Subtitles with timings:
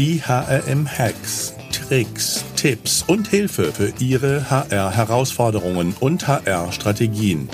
[0.00, 7.50] Die HRM-Hacks, Tricks, Tipps und Hilfe für Ihre HR-Herausforderungen und HR-Strategien.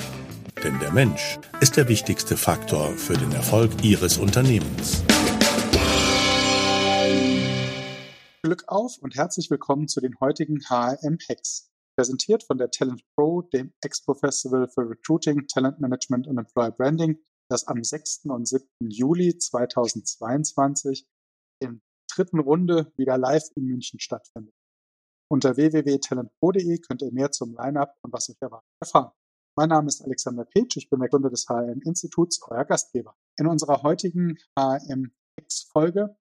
[0.62, 5.02] Denn der Mensch ist der wichtigste Faktor für den Erfolg Ihres Unternehmens.
[8.44, 11.72] Glück auf und herzlich willkommen zu den heutigen HRM-Hacks.
[11.96, 17.18] Präsentiert von der Talent Pro, dem Expo Festival für Recruiting, Talent Management und Employer Branding,
[17.48, 18.26] das am 6.
[18.26, 18.64] und 7.
[18.88, 21.15] Juli 2022 in
[22.16, 24.54] dritten Runde wieder live in München stattfindet.
[25.28, 29.12] Unter www.talentpro.de könnt ihr mehr zum Line-Up und was euch erwartet erfahren.
[29.58, 33.16] Mein Name ist Alexander Petsch, ich bin der Gründer des HRM-Instituts, euer Gastgeber.
[33.38, 36.16] In unserer heutigen HRM-Hex-Folge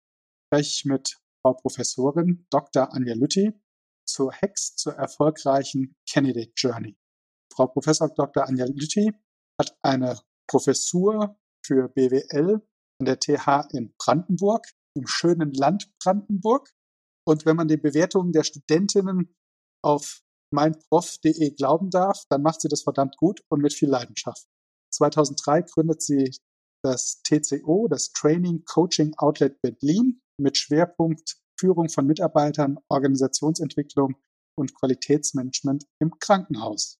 [0.47, 2.93] spreche ich mit Frau Professorin Dr.
[2.93, 3.53] Anja Lütti
[4.07, 6.97] zur Hex zur erfolgreichen Candidate Journey.
[7.53, 8.47] Frau Professor Dr.
[8.47, 9.11] Anja Lütti
[9.59, 12.61] hat eine Professur für BWL
[12.99, 14.65] an der TH in Brandenburg
[14.95, 16.71] im schönen Land Brandenburg.
[17.27, 19.35] Und wenn man den Bewertungen der Studentinnen
[19.83, 20.21] auf
[20.53, 24.47] meinprof.de glauben darf, dann macht sie das verdammt gut und mit viel Leidenschaft.
[24.93, 26.31] 2003 gründet sie
[26.83, 34.15] das TCO, das Training Coaching Outlet Berlin, mit Schwerpunkt Führung von Mitarbeitern, Organisationsentwicklung
[34.57, 36.99] und Qualitätsmanagement im Krankenhaus.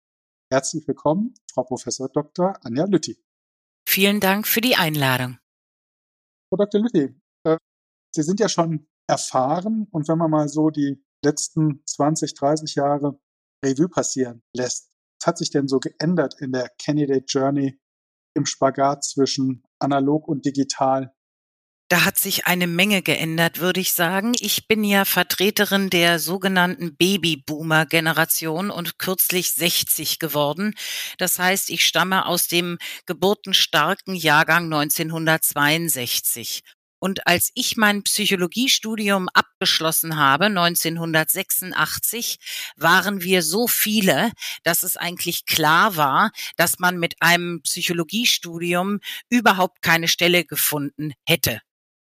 [0.52, 2.58] Herzlich willkommen, Frau Professor Dr.
[2.64, 3.18] Anja Lütti.
[3.88, 5.38] Vielen Dank für die Einladung.
[6.50, 6.82] Frau Dr.
[6.82, 7.20] Lütti,
[8.16, 13.20] Sie sind ja schon erfahren und wenn man mal so die letzten 20, 30 Jahre
[13.64, 17.78] Revue passieren lässt, was hat sich denn so geändert in der Candidate Journey
[18.36, 21.14] im Spagat zwischen analog und digital?
[21.90, 24.34] Da hat sich eine Menge geändert, würde ich sagen.
[24.40, 30.74] Ich bin ja Vertreterin der sogenannten Babyboomer-Generation und kürzlich 60 geworden.
[31.18, 36.64] Das heißt, ich stamme aus dem geburtenstarken Jahrgang 1962.
[37.06, 42.38] Und als ich mein Psychologiestudium abgeschlossen habe, 1986,
[42.78, 44.32] waren wir so viele,
[44.64, 51.62] dass es eigentlich klar war, dass man mit einem Psychologiestudium überhaupt keine Stelle gefunden hätte.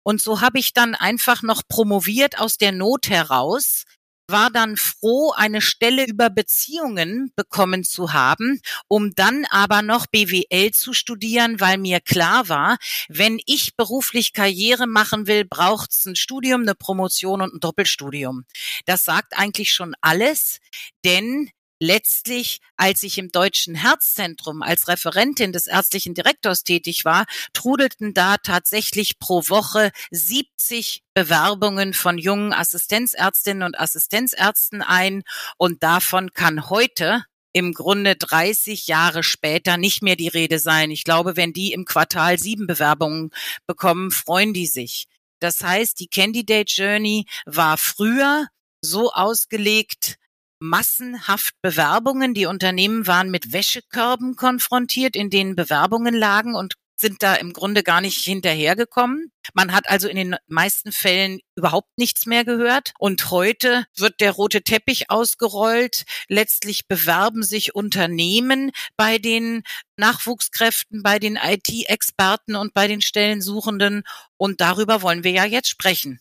[0.02, 3.84] Und so habe ich dann einfach noch promoviert aus der Not heraus,
[4.28, 10.72] war dann froh, eine Stelle über Beziehungen bekommen zu haben, um dann aber noch BWL
[10.72, 12.78] zu studieren, weil mir klar war,
[13.08, 18.44] wenn ich beruflich Karriere machen will, braucht es ein Studium, eine Promotion und ein Doppelstudium.
[18.84, 20.58] Das sagt eigentlich schon alles,
[21.04, 28.14] denn letztlich, als ich im Deutschen Herzzentrum als Referentin des ärztlichen Direktors tätig war, trudelten
[28.14, 35.22] da tatsächlich pro Woche 70 Bewerbungen von jungen Assistenzärztinnen und Assistenzärzten ein.
[35.56, 40.90] Und davon kann heute im Grunde 30 Jahre später nicht mehr die Rede sein.
[40.90, 43.30] Ich glaube, wenn die im Quartal sieben Bewerbungen
[43.66, 45.06] bekommen, freuen die sich.
[45.40, 48.46] Das heißt, die Candidate Journey war früher
[48.82, 50.18] so ausgelegt,
[50.58, 52.34] massenhaft Bewerbungen.
[52.34, 57.82] Die Unternehmen waren mit Wäschekörben konfrontiert, in denen Bewerbungen lagen und sind da im Grunde
[57.82, 59.30] gar nicht hinterhergekommen.
[59.52, 62.92] Man hat also in den meisten Fällen überhaupt nichts mehr gehört.
[62.98, 66.04] Und heute wird der rote Teppich ausgerollt.
[66.28, 69.62] Letztlich bewerben sich Unternehmen bei den
[69.96, 74.04] Nachwuchskräften, bei den IT-Experten und bei den Stellensuchenden.
[74.38, 76.20] Und darüber wollen wir ja jetzt sprechen.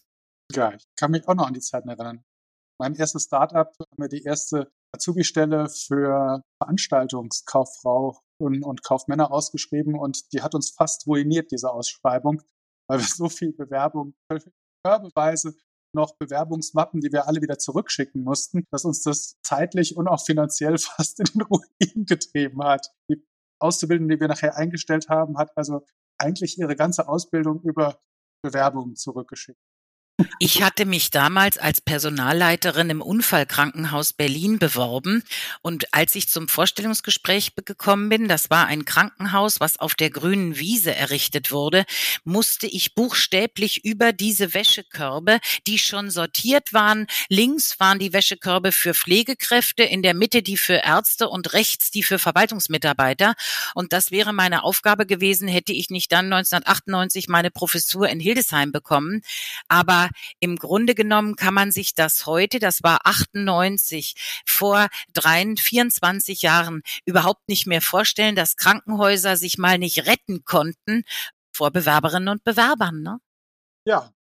[0.51, 2.24] Ja, ich kann mich auch noch an die Zeiten erinnern
[2.79, 10.33] mein erstes Startup haben wir die erste Azubi-Stelle für Veranstaltungskauffrau und, und Kaufmänner ausgeschrieben und
[10.33, 12.41] die hat uns fast ruiniert, diese Ausschreibung,
[12.89, 14.15] weil wir so viel Bewerbung,
[14.85, 15.55] körbeweise
[15.93, 20.77] noch Bewerbungsmappen, die wir alle wieder zurückschicken mussten, dass uns das zeitlich und auch finanziell
[20.77, 22.87] fast in den Ruin getrieben hat.
[23.09, 23.25] Die
[23.59, 25.85] Auszubildende, die wir nachher eingestellt haben, hat also
[26.17, 27.99] eigentlich ihre ganze Ausbildung über
[28.43, 29.59] Bewerbungen zurückgeschickt.
[30.39, 35.23] Ich hatte mich damals als Personalleiterin im Unfallkrankenhaus Berlin beworben
[35.61, 40.57] und als ich zum Vorstellungsgespräch gekommen bin, das war ein Krankenhaus, was auf der grünen
[40.57, 41.83] Wiese errichtet wurde,
[42.23, 48.93] musste ich buchstäblich über diese Wäschekörbe, die schon sortiert waren, links waren die Wäschekörbe für
[48.93, 53.35] Pflegekräfte, in der Mitte die für Ärzte und rechts die für Verwaltungsmitarbeiter.
[53.73, 58.71] Und das wäre meine Aufgabe gewesen, hätte ich nicht dann 1998 meine Professur in Hildesheim
[58.71, 59.21] bekommen,
[59.67, 60.04] aber
[60.39, 66.81] im Grunde genommen kann man sich das heute, das war 98, vor 3, 24 Jahren
[67.05, 71.03] überhaupt nicht mehr vorstellen, dass Krankenhäuser sich mal nicht retten konnten
[71.53, 73.01] vor Bewerberinnen und Bewerbern.
[73.01, 73.19] Ne?
[73.87, 74.13] Ja,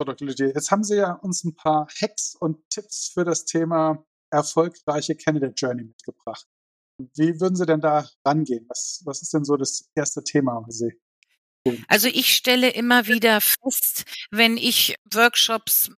[0.00, 0.28] Frau Dr.
[0.28, 5.14] Lüdier, jetzt haben Sie ja uns ein paar Hacks und Tipps für das Thema erfolgreiche
[5.14, 6.46] Candidate Journey mitgebracht.
[7.16, 8.64] Wie würden Sie denn da rangehen?
[8.68, 11.00] Was, was ist denn so das erste Thema für Sie?
[11.88, 15.90] Also ich stelle immer wieder fest, wenn ich Workshops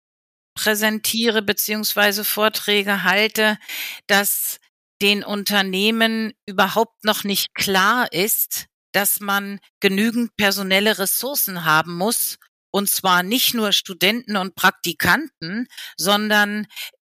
[0.54, 3.58] präsentiere beziehungsweise Vorträge halte,
[4.06, 4.58] dass
[5.00, 12.36] den Unternehmen überhaupt noch nicht klar ist, dass man genügend personelle Ressourcen haben muss,
[12.70, 15.66] und zwar nicht nur Studenten und Praktikanten,
[15.96, 16.66] sondern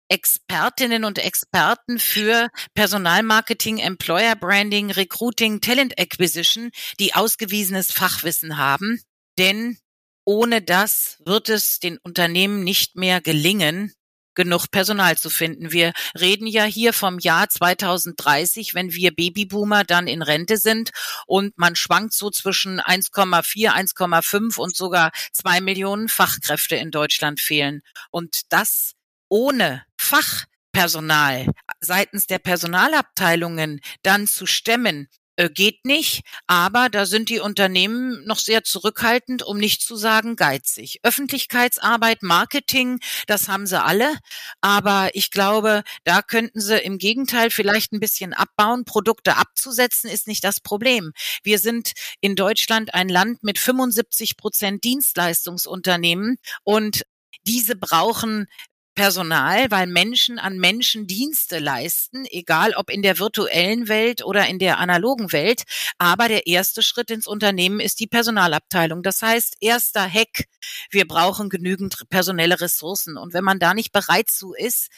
[0.09, 6.71] Expertinnen und Experten für Personalmarketing, Employer Branding, Recruiting, Talent Acquisition,
[7.01, 9.01] die ausgewiesenes Fachwissen haben.
[9.39, 9.79] Denn
[10.25, 13.93] ohne das wird es den Unternehmen nicht mehr gelingen,
[14.35, 15.73] genug Personal zu finden.
[15.73, 20.91] Wir reden ja hier vom Jahr 2030, wenn wir Babyboomer dann in Rente sind
[21.27, 27.83] und man schwankt so zwischen 1,4, 1,5 und sogar zwei Millionen Fachkräfte in Deutschland fehlen.
[28.11, 28.95] Und das
[29.35, 31.49] ohne Fachpersonal
[31.81, 38.39] seitens der Personalabteilungen dann zu stemmen, äh, geht nicht, aber da sind die Unternehmen noch
[38.39, 41.01] sehr zurückhaltend, um nicht zu sagen geizig.
[41.03, 44.17] Öffentlichkeitsarbeit, Marketing, das haben sie alle,
[44.61, 48.85] aber ich glaube, da könnten sie im Gegenteil vielleicht ein bisschen abbauen.
[48.85, 51.13] Produkte abzusetzen ist nicht das Problem.
[51.43, 51.91] Wir sind
[52.21, 57.03] in Deutschland ein Land mit 75 Prozent Dienstleistungsunternehmen und
[57.47, 58.47] diese brauchen
[58.95, 64.59] Personal, weil Menschen an Menschen Dienste leisten, egal ob in der virtuellen Welt oder in
[64.59, 65.65] der analogen Welt.
[65.99, 69.03] Aber der erste Schritt ins Unternehmen ist die Personalabteilung.
[69.03, 70.47] Das heißt, erster Hack,
[70.91, 73.17] wir brauchen genügend personelle Ressourcen.
[73.17, 74.89] Und wenn man da nicht bereit zu ist,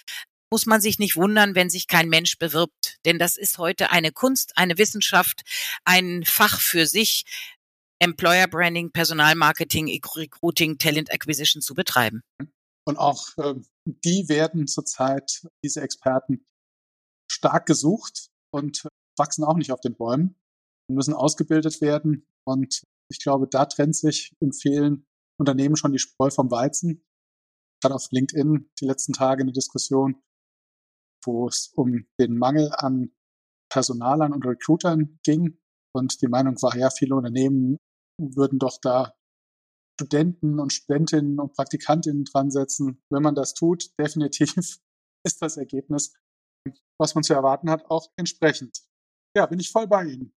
[0.51, 2.99] muss man sich nicht wundern, wenn sich kein Mensch bewirbt.
[3.05, 5.43] Denn das ist heute eine Kunst, eine Wissenschaft,
[5.85, 7.25] ein Fach für sich,
[7.99, 12.23] Employer Branding, Personalmarketing, Recruiting, Talent Acquisition zu betreiben.
[12.87, 13.55] Und auch äh,
[13.85, 16.47] die werden zurzeit, diese Experten,
[17.31, 18.89] stark gesucht und
[19.19, 20.37] wachsen auch nicht auf den Bäumen
[20.89, 22.27] und müssen ausgebildet werden.
[22.47, 25.07] Und ich glaube, da trennt sich in vielen
[25.39, 27.03] Unternehmen schon die Spreu vom Weizen.
[27.79, 30.23] Ich hatte auf LinkedIn die letzten Tage eine Diskussion,
[31.25, 33.13] wo es um den Mangel an
[33.71, 35.59] Personalern und Recruitern ging.
[35.95, 37.77] Und die Meinung war, ja, viele Unternehmen
[38.19, 39.16] würden doch da
[39.99, 43.03] Studenten und Studentinnen und Praktikantinnen dran setzen.
[43.11, 44.55] Wenn man das tut, definitiv
[45.25, 46.15] ist das Ergebnis,
[47.01, 48.83] was man zu erwarten hat, auch entsprechend.
[49.37, 50.33] Ja, bin ich voll bei Ihnen.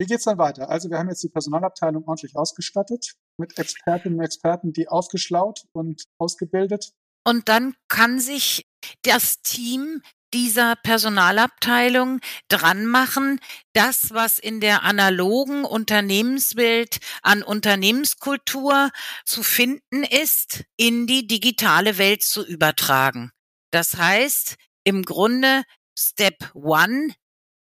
[0.00, 0.68] Wie geht's dann weiter?
[0.68, 6.04] Also wir haben jetzt die Personalabteilung ordentlich ausgestattet mit Expertinnen und Experten, die aufgeschlaut und
[6.18, 6.92] ausgebildet.
[7.26, 8.66] Und dann kann sich
[9.02, 10.02] das Team
[10.34, 13.40] dieser Personalabteilung dran machen,
[13.72, 18.90] das, was in der analogen Unternehmenswelt an Unternehmenskultur
[19.24, 23.30] zu finden ist, in die digitale Welt zu übertragen.
[23.70, 25.62] Das heißt, im Grunde
[25.96, 27.14] Step One,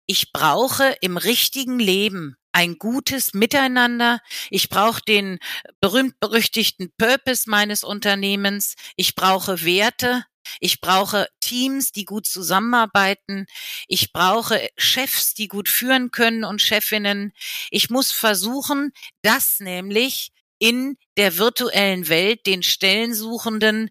[0.07, 4.21] ich brauche im richtigen Leben ein gutes Miteinander.
[4.51, 5.39] Ich brauche den
[5.81, 8.75] berühmt-berüchtigten Purpose meines Unternehmens.
[8.97, 10.25] Ich brauche Werte.
[10.61, 13.47] Ich brauche Teams, die gut zusammenarbeiten.
[13.89, 17.33] Ich brauche Chefs, die gut führen können und Chefinnen.
[17.71, 18.93] Ich muss versuchen,
[19.23, 23.91] das nämlich in der virtuellen Welt den Stellensuchenden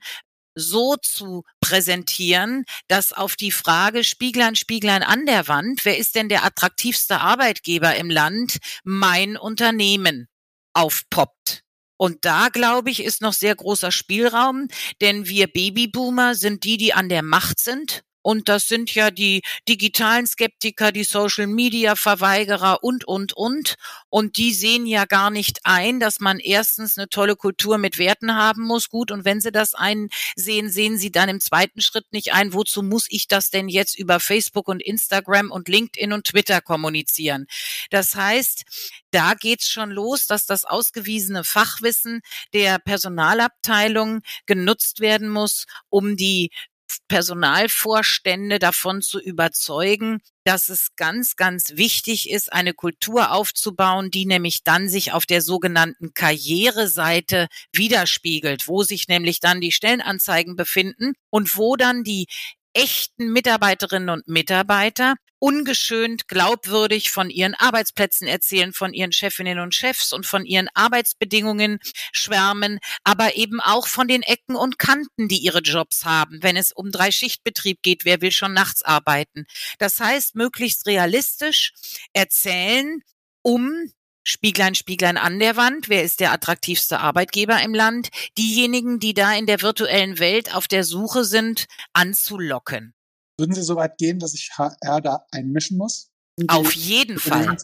[0.56, 6.30] so zu präsentieren, dass auf die Frage Spieglein, Spieglein an der Wand, wer ist denn
[6.30, 10.27] der attraktivste Arbeitgeber im Land, mein Unternehmen
[10.74, 11.62] aufpoppt.
[11.98, 14.68] Und da, glaube ich, ist noch sehr großer Spielraum,
[15.01, 19.44] denn wir Babyboomer sind die, die an der Macht sind und das sind ja die
[19.70, 23.75] digitalen Skeptiker, die Social Media Verweigerer und, und, und.
[24.10, 28.34] Und die sehen ja gar nicht ein, dass man erstens eine tolle Kultur mit Werten
[28.34, 28.89] haben muss.
[28.89, 29.12] Gut.
[29.12, 33.05] Und wenn sie das einsehen, sehen sie dann im zweiten Schritt nicht ein, wozu muss
[33.10, 37.46] ich das denn jetzt über Facebook und Instagram und LinkedIn und Twitter kommunizieren?
[37.91, 38.63] Das heißt,
[39.12, 42.22] da geht's schon los, dass das ausgewiesene Fachwissen
[42.53, 46.50] der Personalabteilung genutzt werden muss, um die
[47.08, 54.63] Personalvorstände davon zu überzeugen, dass es ganz, ganz wichtig ist, eine Kultur aufzubauen, die nämlich
[54.63, 61.58] dann sich auf der sogenannten Karriereseite widerspiegelt, wo sich nämlich dann die Stellenanzeigen befinden und
[61.58, 62.27] wo dann die
[62.75, 70.12] echten Mitarbeiterinnen und Mitarbeiter ungeschönt glaubwürdig von ihren Arbeitsplätzen erzählen, von ihren Chefinnen und Chefs
[70.12, 71.79] und von ihren Arbeitsbedingungen
[72.12, 76.41] schwärmen, aber eben auch von den Ecken und Kanten, die ihre Jobs haben.
[76.41, 79.46] Wenn es um drei Schichtbetrieb geht, wer will schon nachts arbeiten?
[79.77, 81.74] Das heißt, möglichst realistisch
[82.13, 83.01] erzählen,
[83.41, 83.91] um
[84.27, 85.88] Spieglein, Spieglein an der Wand.
[85.88, 88.10] Wer ist der attraktivste Arbeitgeber im Land?
[88.38, 92.96] Diejenigen, die da in der virtuellen Welt auf der Suche sind, anzulocken.
[93.39, 96.10] Würden Sie so weit gehen, dass sich HR da einmischen muss?
[96.48, 97.55] Auf jeden Fall.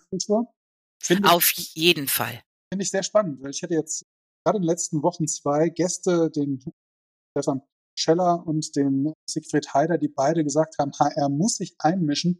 [1.23, 2.41] Auf jeden Fall.
[2.71, 4.05] Finde ich sehr spannend, weil ich hatte jetzt
[4.45, 6.63] gerade in den letzten Wochen zwei Gäste, den
[7.31, 7.61] Stefan
[7.97, 12.39] Scheller und den Siegfried Heider, die beide gesagt haben, HR muss sich einmischen,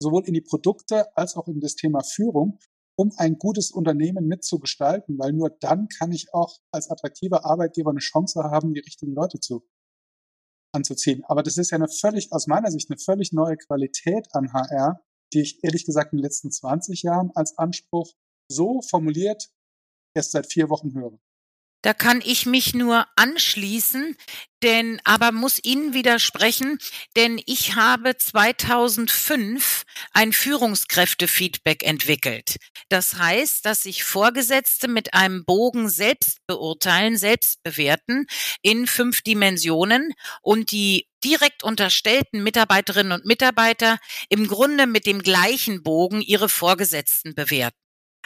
[0.00, 2.58] sowohl in die Produkte als auch in das Thema Führung,
[2.96, 8.00] um ein gutes Unternehmen mitzugestalten, weil nur dann kann ich auch als attraktiver Arbeitgeber eine
[8.00, 9.66] Chance haben, die richtigen Leute zu
[10.74, 11.24] anzuziehen.
[11.26, 15.00] Aber das ist ja eine völlig, aus meiner Sicht, eine völlig neue Qualität an HR,
[15.32, 18.12] die ich ehrlich gesagt in den letzten 20 Jahren als Anspruch
[18.50, 19.50] so formuliert
[20.14, 21.18] erst seit vier Wochen höre.
[21.82, 24.16] Da kann ich mich nur anschließen,
[24.62, 26.78] denn aber muss Ihnen widersprechen,
[27.16, 32.56] denn ich habe 2005 ein Führungskräftefeedback entwickelt.
[32.88, 38.26] Das heißt, dass sich Vorgesetzte mit einem Bogen selbst beurteilen, selbst bewerten
[38.62, 43.98] in fünf Dimensionen und die direkt unterstellten Mitarbeiterinnen und Mitarbeiter
[44.28, 47.76] im Grunde mit dem gleichen Bogen ihre Vorgesetzten bewerten.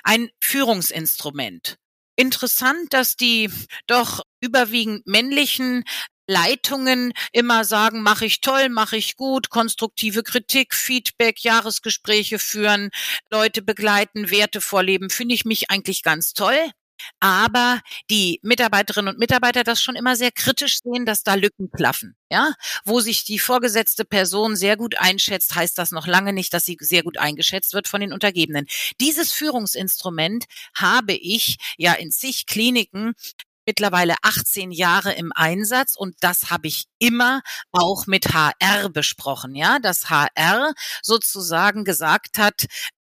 [0.03, 1.79] Ein Führungsinstrument
[2.17, 3.51] interessant, dass die
[3.87, 5.85] doch überwiegend männlichen
[6.29, 12.91] Leitungen immer sagen, mache ich toll, mache ich gut, konstruktive Kritik, Feedback, Jahresgespräche führen,
[13.31, 16.73] Leute begleiten, Werte vorleben, finde ich mich eigentlich ganz toll
[17.21, 22.17] aber die Mitarbeiterinnen und Mitarbeiter das schon immer sehr kritisch sehen, dass da Lücken klaffen.
[22.31, 26.65] Ja, wo sich die vorgesetzte Person sehr gut einschätzt, heißt das noch lange nicht, dass
[26.65, 28.67] sie sehr gut eingeschätzt wird von den Untergebenen.
[29.01, 33.15] Dieses Führungsinstrument habe ich ja in zig Kliniken
[33.67, 39.79] mittlerweile 18 Jahre im Einsatz und das habe ich immer auch mit HR besprochen, ja,
[39.81, 40.73] dass HR
[41.03, 42.67] sozusagen gesagt hat,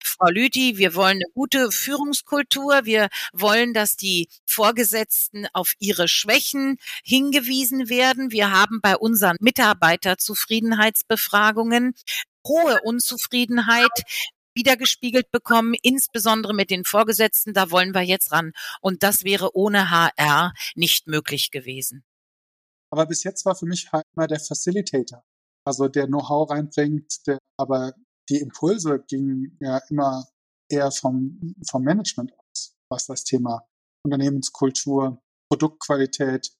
[0.02, 2.80] Frau Lüthi, wir wollen eine gute Führungskultur.
[2.84, 8.30] Wir wollen, dass die Vorgesetzten auf ihre Schwächen hingewiesen werden.
[8.30, 11.94] Wir haben bei unseren Mitarbeiterzufriedenheitsbefragungen
[12.46, 13.90] hohe Unzufriedenheit
[14.54, 17.54] wiedergespiegelt bekommen, insbesondere mit den Vorgesetzten.
[17.54, 18.52] Da wollen wir jetzt ran.
[18.80, 22.04] Und das wäre ohne HR nicht möglich gewesen.
[22.90, 25.22] Aber bis jetzt war für mich halt immer der Facilitator.
[25.64, 27.92] Also der Know-how reinbringt, der aber
[28.30, 30.26] die Impulse gingen ja immer
[30.70, 33.66] eher vom, vom Management aus, was das Thema
[34.04, 35.20] Unternehmenskultur,
[35.50, 36.52] Produktqualität,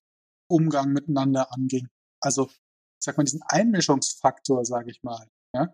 [0.50, 1.88] Umgang miteinander anging.
[2.20, 2.50] Also,
[3.02, 5.72] sag mal, diesen Einmischungsfaktor, sage ich mal, ja,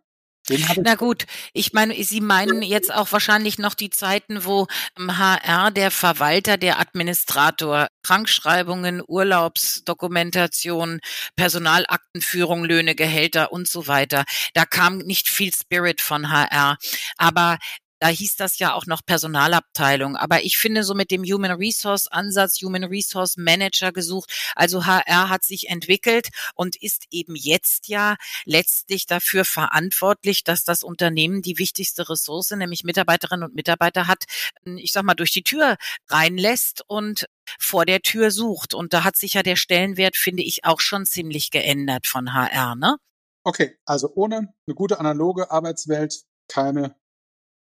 [0.82, 4.66] na gut, ich meine, Sie meinen jetzt auch wahrscheinlich noch die Zeiten, wo
[4.98, 11.00] HR der Verwalter, der Administrator, Krankschreibungen, Urlaubsdokumentation,
[11.34, 14.24] Personalaktenführung, Löhne, Gehälter und so weiter.
[14.54, 16.76] Da kam nicht viel Spirit von HR.
[17.16, 17.58] Aber
[17.98, 20.16] da hieß das ja auch noch Personalabteilung.
[20.16, 24.32] Aber ich finde so mit dem Human Resource Ansatz, Human Resource Manager gesucht.
[24.54, 30.82] Also HR hat sich entwickelt und ist eben jetzt ja letztlich dafür verantwortlich, dass das
[30.82, 34.24] Unternehmen die wichtigste Ressource, nämlich Mitarbeiterinnen und Mitarbeiter hat,
[34.64, 35.76] ich sag mal, durch die Tür
[36.08, 37.26] reinlässt und
[37.58, 38.74] vor der Tür sucht.
[38.74, 42.74] Und da hat sich ja der Stellenwert, finde ich, auch schon ziemlich geändert von HR,
[42.74, 42.96] ne?
[43.44, 46.96] Okay, also ohne eine gute analoge Arbeitswelt keine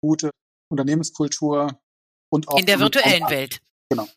[0.00, 0.30] gute
[0.71, 1.80] Unternehmenskultur
[2.30, 3.61] und auch in der virtuellen Welt.
[3.88, 4.09] Genau.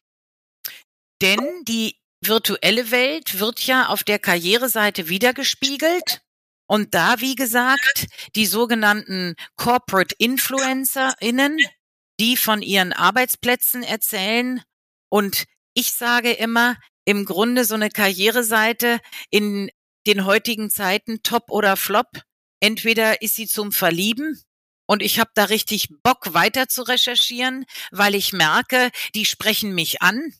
[1.21, 6.21] Denn die virtuelle Welt wird ja auf der Karriereseite wiedergespiegelt.
[6.67, 11.57] Und da, wie gesagt, die sogenannten Corporate InfluencerInnen,
[12.19, 14.61] die von ihren Arbeitsplätzen erzählen.
[15.09, 18.99] Und ich sage immer, im Grunde so eine Karriereseite
[19.29, 19.69] in
[20.07, 22.07] den heutigen Zeiten top oder flop.
[22.61, 24.41] Entweder ist sie zum Verlieben
[24.93, 30.03] und ich habe da richtig Bock weiter zu recherchieren, weil ich merke, die sprechen mich
[30.03, 30.35] an.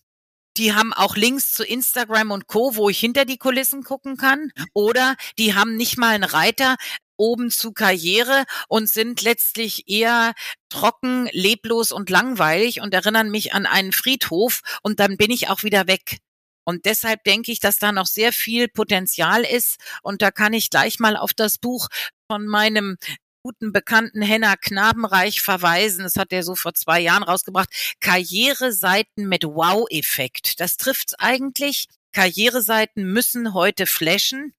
[0.58, 4.52] Die haben auch Links zu Instagram und Co, wo ich hinter die Kulissen gucken kann.
[4.76, 6.76] Oder die haben nicht mal einen Reiter
[7.18, 10.34] oben zu Karriere und sind letztlich eher
[10.70, 15.64] trocken, leblos und langweilig und erinnern mich an einen Friedhof und dann bin ich auch
[15.64, 16.20] wieder weg.
[16.64, 19.78] Und deshalb denke ich, dass da noch sehr viel Potenzial ist.
[20.02, 21.90] Und da kann ich gleich mal auf das Buch
[22.28, 22.98] von meinem
[23.44, 26.04] guten Bekannten Henna Knabenreich verweisen.
[26.04, 27.70] Das hat er so vor zwei Jahren rausgebracht.
[28.00, 30.62] Karriereseiten mit Wow-Effekt.
[30.62, 31.88] Das trifft's eigentlich.
[32.14, 34.54] Karriereseiten müssen heute flashen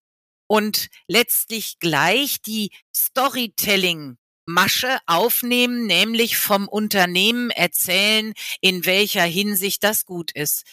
[0.47, 10.05] und letztlich gleich die Storytelling Masche aufnehmen, nämlich vom Unternehmen erzählen, in welcher Hinsicht das
[10.05, 10.65] gut ist.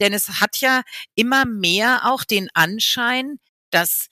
[0.00, 0.82] Denn es hat ja
[1.14, 3.38] immer mehr auch den Anschein,
[3.70, 4.08] dass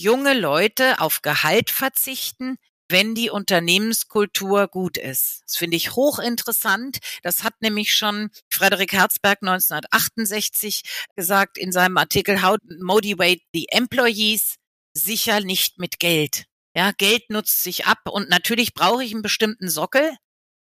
[0.00, 2.56] junge Leute auf Gehalt verzichten,
[2.88, 5.42] wenn die Unternehmenskultur gut ist.
[5.46, 6.98] Das finde ich hochinteressant.
[7.22, 10.82] Das hat nämlich schon Frederik Herzberg 1968
[11.14, 14.56] gesagt in seinem Artikel How Motivate the Employees,
[14.92, 16.46] sicher nicht mit Geld.
[16.74, 20.16] Ja, Geld nutzt sich ab und natürlich brauche ich einen bestimmten Sockel,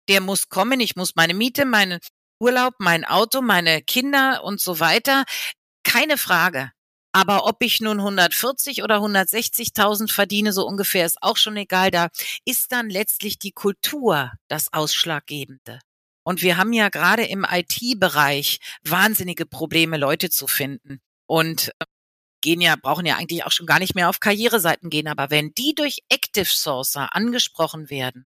[0.08, 2.00] der muss kommen, ich muss meine Miete, meinen
[2.40, 5.24] Urlaub, mein Auto, meine Kinder und so weiter.
[5.84, 6.72] Keine Frage.
[7.12, 11.90] Aber ob ich nun 140 oder 160.000 verdiene, so ungefähr, ist auch schon egal.
[11.90, 12.08] Da
[12.46, 15.80] ist dann letztlich die Kultur das Ausschlaggebende.
[16.24, 21.00] Und wir haben ja gerade im IT-Bereich wahnsinnige Probleme, Leute zu finden.
[21.26, 21.84] Und äh,
[22.40, 25.08] gehen ja, brauchen ja eigentlich auch schon gar nicht mehr auf Karriereseiten gehen.
[25.08, 28.24] Aber wenn die durch Active Sourcer angesprochen werden,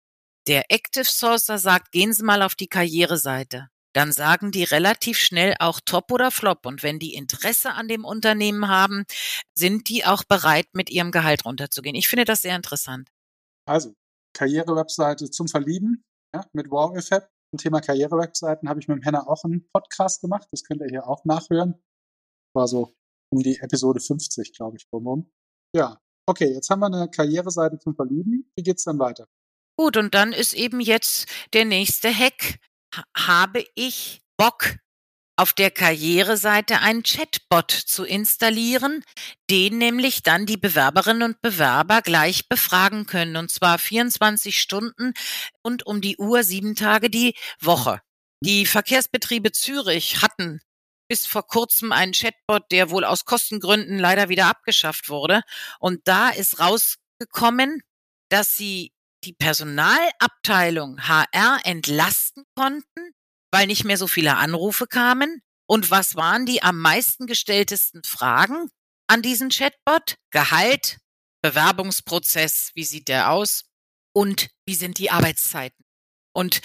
[0.49, 5.55] der Active Sourcer sagt, gehen Sie mal auf die Karriereseite dann sagen die relativ schnell
[5.59, 6.67] auch Top oder Flop.
[6.67, 9.05] Und wenn die Interesse an dem Unternehmen haben,
[9.55, 11.97] sind die auch bereit, mit ihrem Gehalt runterzugehen.
[11.97, 13.11] Ich finde das sehr interessant.
[13.67, 13.95] Also,
[14.35, 16.03] Karrierewebseite zum Verlieben
[16.35, 17.29] ja, mit Wow-Effekt.
[17.53, 20.49] Zum Thema Karrierewebseiten habe ich mit dem Henna auch einen Podcast gemacht.
[20.53, 21.81] Das könnt ihr hier auch nachhören.
[22.55, 22.95] War so
[23.31, 25.31] um die Episode 50, glaube ich, rum.
[25.75, 28.51] Ja, okay, jetzt haben wir eine Karriereseite zum Verlieben.
[28.57, 29.29] Wie geht's dann weiter?
[29.79, 32.59] Gut, und dann ist eben jetzt der nächste Hack
[33.17, 34.77] habe ich Bock,
[35.37, 39.03] auf der Karriereseite einen Chatbot zu installieren,
[39.51, 45.15] den nämlich dann die Bewerberinnen und Bewerber gleich befragen können, und zwar 24 Stunden
[45.63, 48.01] und um die Uhr sieben Tage die Woche.
[48.41, 50.61] Die Verkehrsbetriebe Zürich hatten
[51.09, 55.43] bis vor kurzem einen Chatbot, der wohl aus Kostengründen leider wieder abgeschafft wurde.
[55.79, 57.83] Und da ist rausgekommen,
[58.31, 58.93] dass sie
[59.25, 63.13] die Personalabteilung HR entlasten konnten,
[63.53, 65.43] weil nicht mehr so viele Anrufe kamen?
[65.67, 68.69] Und was waren die am meisten gestelltesten Fragen
[69.07, 70.17] an diesen Chatbot?
[70.31, 70.99] Gehalt,
[71.43, 73.65] Bewerbungsprozess, wie sieht der aus?
[74.15, 75.85] Und wie sind die Arbeitszeiten?
[76.35, 76.61] Und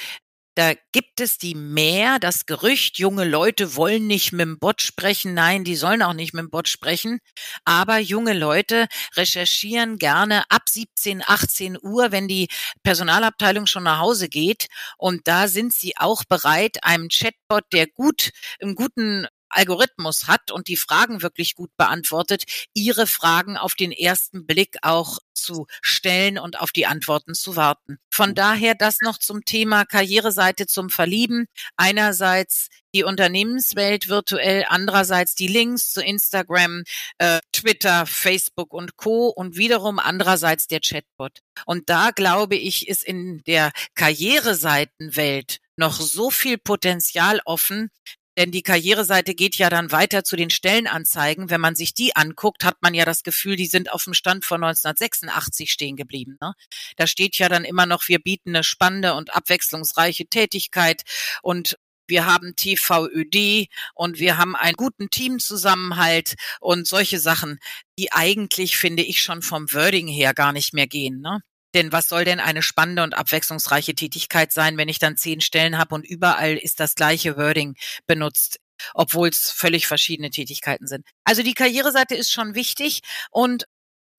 [0.57, 5.35] da gibt es die mehr, das Gerücht, junge Leute wollen nicht mit dem Bot sprechen.
[5.35, 7.19] Nein, die sollen auch nicht mit dem Bot sprechen.
[7.63, 12.47] Aber junge Leute recherchieren gerne ab 17, 18 Uhr, wenn die
[12.81, 14.65] Personalabteilung schon nach Hause geht.
[14.97, 20.67] Und da sind sie auch bereit, einem Chatbot, der gut, im guten Algorithmus hat und
[20.67, 26.59] die Fragen wirklich gut beantwortet, ihre Fragen auf den ersten Blick auch zu stellen und
[26.59, 27.99] auf die Antworten zu warten.
[28.09, 31.45] Von daher das noch zum Thema Karriereseite zum Verlieben.
[31.75, 36.83] Einerseits die Unternehmenswelt virtuell, andererseits die Links zu Instagram,
[37.19, 39.27] äh, Twitter, Facebook und Co.
[39.27, 41.41] und wiederum andererseits der Chatbot.
[41.65, 47.91] Und da glaube ich, ist in der Karriereseitenwelt noch so viel Potenzial offen,
[48.37, 51.49] denn die Karriereseite geht ja dann weiter zu den Stellenanzeigen.
[51.49, 54.45] Wenn man sich die anguckt, hat man ja das Gefühl, die sind auf dem Stand
[54.45, 56.37] von 1986 stehen geblieben.
[56.39, 56.53] Ne?
[56.95, 61.01] Da steht ja dann immer noch, wir bieten eine spannende und abwechslungsreiche Tätigkeit
[61.41, 67.59] und wir haben TVÖD und wir haben einen guten Teamzusammenhalt und solche Sachen,
[67.99, 71.19] die eigentlich, finde ich, schon vom Wording her gar nicht mehr gehen.
[71.19, 71.41] Ne?
[71.73, 75.77] Denn was soll denn eine spannende und abwechslungsreiche Tätigkeit sein, wenn ich dann zehn Stellen
[75.77, 77.75] habe und überall ist das gleiche Wording
[78.05, 78.59] benutzt?
[78.93, 81.03] obwohl es völlig verschiedene Tätigkeiten sind.
[81.23, 83.01] Also die Karriereseite ist schon wichtig
[83.31, 83.65] und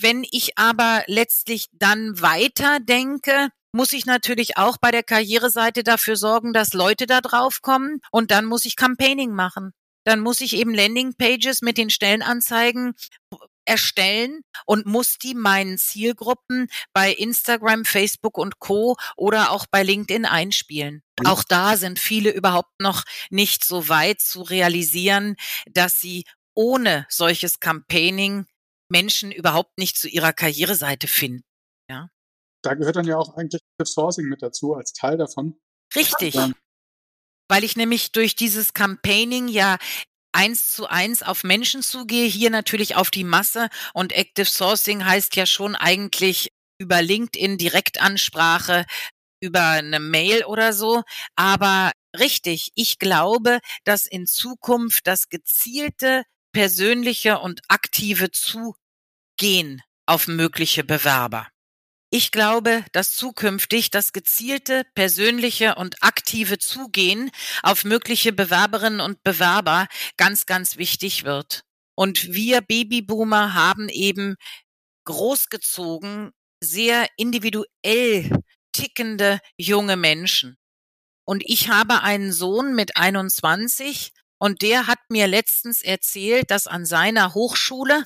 [0.00, 6.16] wenn ich aber letztlich dann weiter denke, muss ich natürlich auch bei der Karriereseite dafür
[6.16, 9.72] sorgen, dass Leute da drauf kommen und dann muss ich Campaigning machen.
[10.04, 12.94] Dann muss ich eben Landingpages mit den Stellenanzeigen
[13.68, 18.96] erstellen und muss die meinen Zielgruppen bei Instagram, Facebook und Co.
[19.16, 21.02] oder auch bei LinkedIn einspielen.
[21.24, 25.36] Auch da sind viele überhaupt noch nicht so weit zu realisieren,
[25.70, 28.46] dass sie ohne solches Campaigning
[28.88, 31.44] Menschen überhaupt nicht zu ihrer Karriereseite finden.
[31.90, 32.08] Ja.
[32.62, 35.60] Da gehört dann ja auch eigentlich das Sourcing mit dazu als Teil davon.
[35.94, 36.34] Richtig.
[36.34, 36.50] Ja.
[37.48, 39.78] Weil ich nämlich durch dieses Campaigning ja
[40.32, 43.68] eins zu eins auf Menschen zugehe, hier natürlich auf die Masse.
[43.94, 48.84] Und Active Sourcing heißt ja schon eigentlich über LinkedIn Direktansprache,
[49.40, 51.02] über eine Mail oder so.
[51.36, 60.84] Aber richtig, ich glaube, dass in Zukunft das gezielte, persönliche und aktive Zugehen auf mögliche
[60.84, 61.48] Bewerber
[62.10, 67.30] ich glaube, dass zukünftig das gezielte, persönliche und aktive Zugehen
[67.62, 71.64] auf mögliche Bewerberinnen und Bewerber ganz, ganz wichtig wird.
[71.94, 74.36] Und wir Babyboomer haben eben
[75.04, 76.30] großgezogen
[76.62, 78.30] sehr individuell
[78.72, 80.56] tickende junge Menschen.
[81.26, 86.86] Und ich habe einen Sohn mit 21 und der hat mir letztens erzählt, dass an
[86.86, 88.04] seiner Hochschule,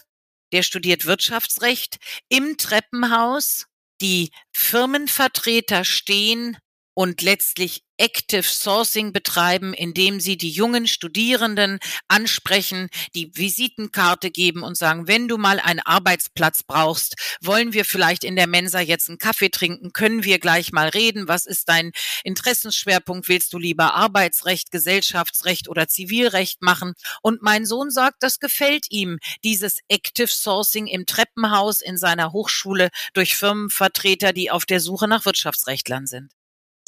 [0.53, 3.67] der studiert Wirtschaftsrecht, im Treppenhaus
[4.03, 6.59] die Firmenvertreter stehen
[6.95, 11.79] und letztlich Active Sourcing betreiben, indem sie die jungen Studierenden
[12.09, 18.25] ansprechen, die Visitenkarte geben und sagen, wenn du mal einen Arbeitsplatz brauchst, wollen wir vielleicht
[18.25, 21.93] in der Mensa jetzt einen Kaffee trinken, können wir gleich mal reden, was ist dein
[22.25, 26.95] Interessensschwerpunkt, willst du lieber Arbeitsrecht, Gesellschaftsrecht oder Zivilrecht machen?
[27.23, 32.89] Und mein Sohn sagt, das gefällt ihm, dieses Active Sourcing im Treppenhaus in seiner Hochschule
[33.13, 36.33] durch Firmenvertreter, die auf der Suche nach Wirtschaftsrechtlern sind.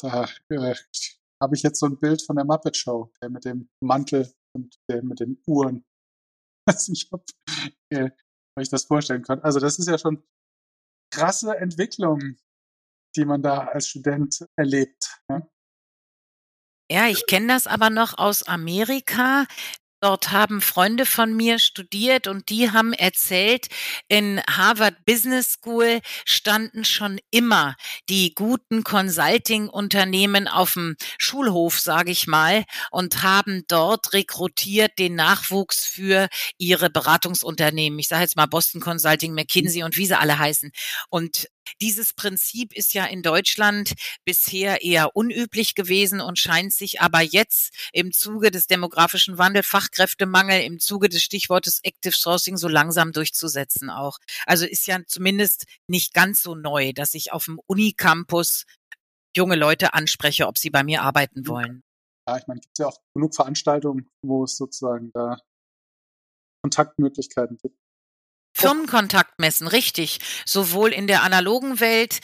[0.01, 0.75] Da äh,
[1.41, 4.75] habe ich jetzt so ein Bild von der Muppet Show, der mit dem Mantel und
[4.89, 5.85] der mit den Uhren.
[6.67, 7.23] Also ich habe,
[7.91, 8.09] äh,
[8.59, 9.39] ich das vorstellen kann.
[9.41, 10.23] Also das ist ja schon
[11.13, 12.37] krasse Entwicklung,
[13.15, 15.21] die man da als Student erlebt.
[15.29, 15.47] Ne?
[16.91, 19.45] Ja, ich kenne das aber noch aus Amerika.
[20.01, 23.67] Dort haben Freunde von mir studiert und die haben erzählt,
[24.07, 27.75] in Harvard Business School standen schon immer
[28.09, 35.85] die guten Consulting-Unternehmen auf dem Schulhof, sage ich mal, und haben dort rekrutiert den Nachwuchs
[35.85, 36.27] für
[36.57, 37.97] ihre Beratungsunternehmen.
[37.99, 40.71] Ich sage jetzt mal Boston Consulting, McKinsey und wie sie alle heißen.
[41.09, 41.47] Und
[41.81, 43.93] dieses Prinzip ist ja in Deutschland
[44.25, 50.61] bisher eher unüblich gewesen und scheint sich aber jetzt im Zuge des demografischen Wandels, Fachkräftemangel,
[50.61, 54.19] im Zuge des Stichwortes Active Sourcing so langsam durchzusetzen auch.
[54.45, 58.65] Also ist ja zumindest nicht ganz so neu, dass ich auf dem Unicampus
[59.35, 61.83] junge Leute anspreche, ob sie bei mir arbeiten wollen.
[62.27, 65.37] Ja, ich meine, gibt ja auch genug Veranstaltungen, wo es sozusagen da
[66.63, 67.77] Kontaktmöglichkeiten gibt.
[68.67, 70.19] Firmenkontaktmessen, richtig.
[70.45, 72.19] Sowohl in der analogen Welt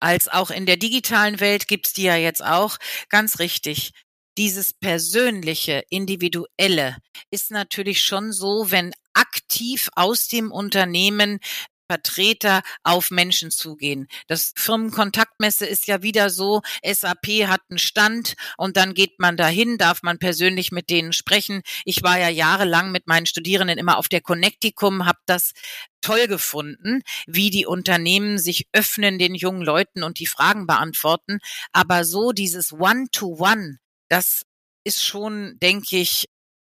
[0.00, 2.78] als auch in der digitalen Welt gibt's die ja jetzt auch.
[3.08, 3.92] Ganz richtig.
[4.36, 6.96] Dieses persönliche, individuelle
[7.30, 11.40] ist natürlich schon so, wenn aktiv aus dem Unternehmen
[11.88, 14.08] Vertreter auf Menschen zugehen.
[14.26, 19.78] Das Firmenkontaktmesse ist ja wieder so, SAP hat einen Stand und dann geht man dahin,
[19.78, 21.62] darf man persönlich mit denen sprechen.
[21.84, 25.52] Ich war ja jahrelang mit meinen Studierenden immer auf der Connecticum, habe das
[26.00, 31.38] toll gefunden, wie die Unternehmen sich öffnen den jungen Leuten und die Fragen beantworten.
[31.72, 33.76] Aber so dieses One-to-One, -One,
[34.08, 34.42] das
[34.84, 36.26] ist schon, denke ich,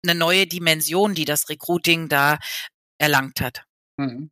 [0.05, 2.39] eine neue Dimension, die das Recruiting da
[2.97, 3.63] erlangt hat.
[3.97, 4.31] Mhm.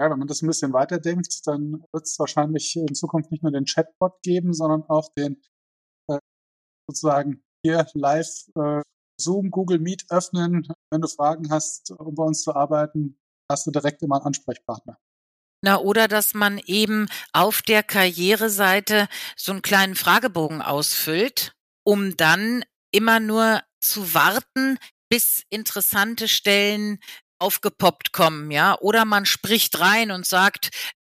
[0.00, 3.52] Ja, wenn man das ein bisschen weiterdenkt, dann wird es wahrscheinlich in Zukunft nicht nur
[3.52, 5.42] den Chatbot geben, sondern auch den
[6.08, 6.18] äh,
[6.88, 8.82] sozusagen hier live äh,
[9.20, 10.68] Zoom, Google Meet öffnen.
[10.90, 13.18] Wenn du Fragen hast, um bei uns zu arbeiten,
[13.50, 14.98] hast du direkt immer einen Ansprechpartner.
[15.64, 22.64] Na, oder dass man eben auf der Karriereseite so einen kleinen Fragebogen ausfüllt, um dann
[22.92, 24.78] immer nur zu warten,
[25.10, 27.00] bis interessante Stellen
[27.38, 30.70] aufgepoppt kommen, ja, oder man spricht rein und sagt,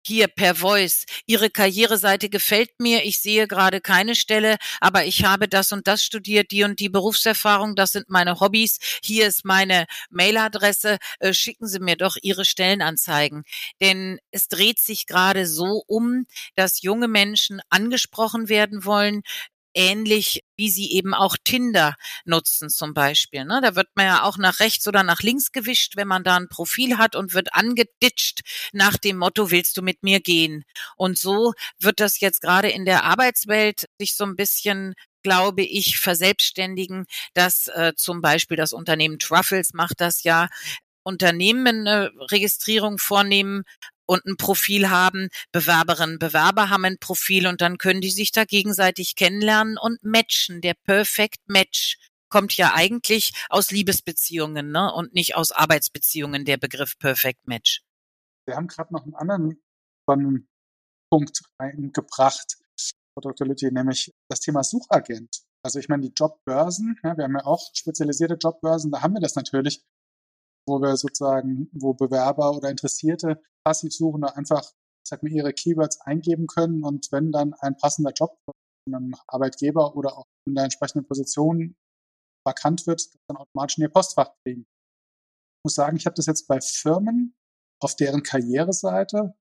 [0.06, 5.46] hier per Voice, Ihre Karriereseite gefällt mir, ich sehe gerade keine Stelle, aber ich habe
[5.46, 9.86] das und das studiert, die und die Berufserfahrung, das sind meine Hobbys, hier ist meine
[10.10, 13.44] Mailadresse, äh, schicken Sie mir doch Ihre Stellenanzeigen.
[13.80, 19.22] Denn es dreht sich gerade so um, dass junge Menschen angesprochen werden wollen,
[19.74, 23.44] ähnlich wie sie eben auch Tinder nutzen zum Beispiel.
[23.44, 23.60] Ne?
[23.62, 26.48] Da wird man ja auch nach rechts oder nach links gewischt, wenn man da ein
[26.48, 28.40] Profil hat und wird angeditscht
[28.72, 30.64] nach dem Motto, willst du mit mir gehen?
[30.96, 35.98] Und so wird das jetzt gerade in der Arbeitswelt sich so ein bisschen glaube ich,
[35.98, 37.04] verselbstständigen,
[37.34, 40.48] dass äh, zum Beispiel das Unternehmen Truffles macht das ja,
[41.02, 43.64] Unternehmen eine Registrierung vornehmen
[44.10, 45.28] und ein Profil haben.
[45.52, 50.60] Bewerberinnen, Bewerber haben ein Profil und dann können die sich da gegenseitig kennenlernen und matchen.
[50.60, 51.96] Der Perfect Match
[52.28, 54.92] kommt ja eigentlich aus Liebesbeziehungen ne?
[54.92, 57.82] und nicht aus Arbeitsbeziehungen, der Begriff Perfect Match.
[58.46, 59.62] Wir haben gerade noch einen anderen
[60.02, 60.48] spannenden
[61.08, 62.56] Punkt reingebracht,
[63.14, 63.46] Frau Dr.
[63.46, 65.42] Lütti, nämlich das Thema Suchagent.
[65.64, 69.20] Also ich meine, die Jobbörsen, ja, wir haben ja auch spezialisierte Jobbörsen, da haben wir
[69.20, 69.84] das natürlich,
[70.66, 74.72] wo wir sozusagen, wo Bewerber oder Interessierte passiv Suchende einfach,
[75.06, 78.54] sag mal, ihre Keywords eingeben können und wenn dann ein passender Job von
[78.94, 81.76] einem Arbeitgeber oder auch in der entsprechenden Position
[82.46, 84.62] vakant wird, dann automatisch in ihr Postfach kriegen.
[84.62, 87.34] Ich muss sagen, ich habe das jetzt bei Firmen
[87.82, 89.34] auf deren Karriereseite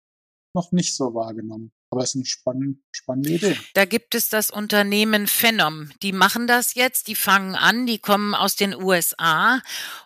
[0.55, 1.71] noch nicht so wahrgenommen.
[1.91, 3.59] Aber es ist eine spann spannende Idee.
[3.73, 5.91] Da gibt es das Unternehmen Phenom.
[6.03, 9.61] Die machen das jetzt, die fangen an, die kommen aus den USA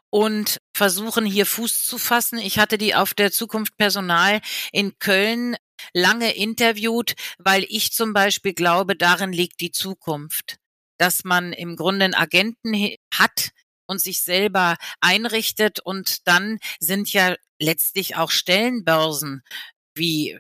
[0.10, 2.38] und versuchen hier Fuß zu fassen.
[2.38, 4.42] Ich hatte die auf der Zukunft Personal
[4.72, 5.58] in Köln
[5.94, 10.58] lange interviewt, weil ich zum Beispiel glaube, darin liegt die Zukunft,
[10.98, 13.50] dass man im Grunde einen Agenten hat
[13.88, 19.44] und sich selber einrichtet und dann sind ja letztlich auch Stellenbörsen
[19.96, 20.40] wie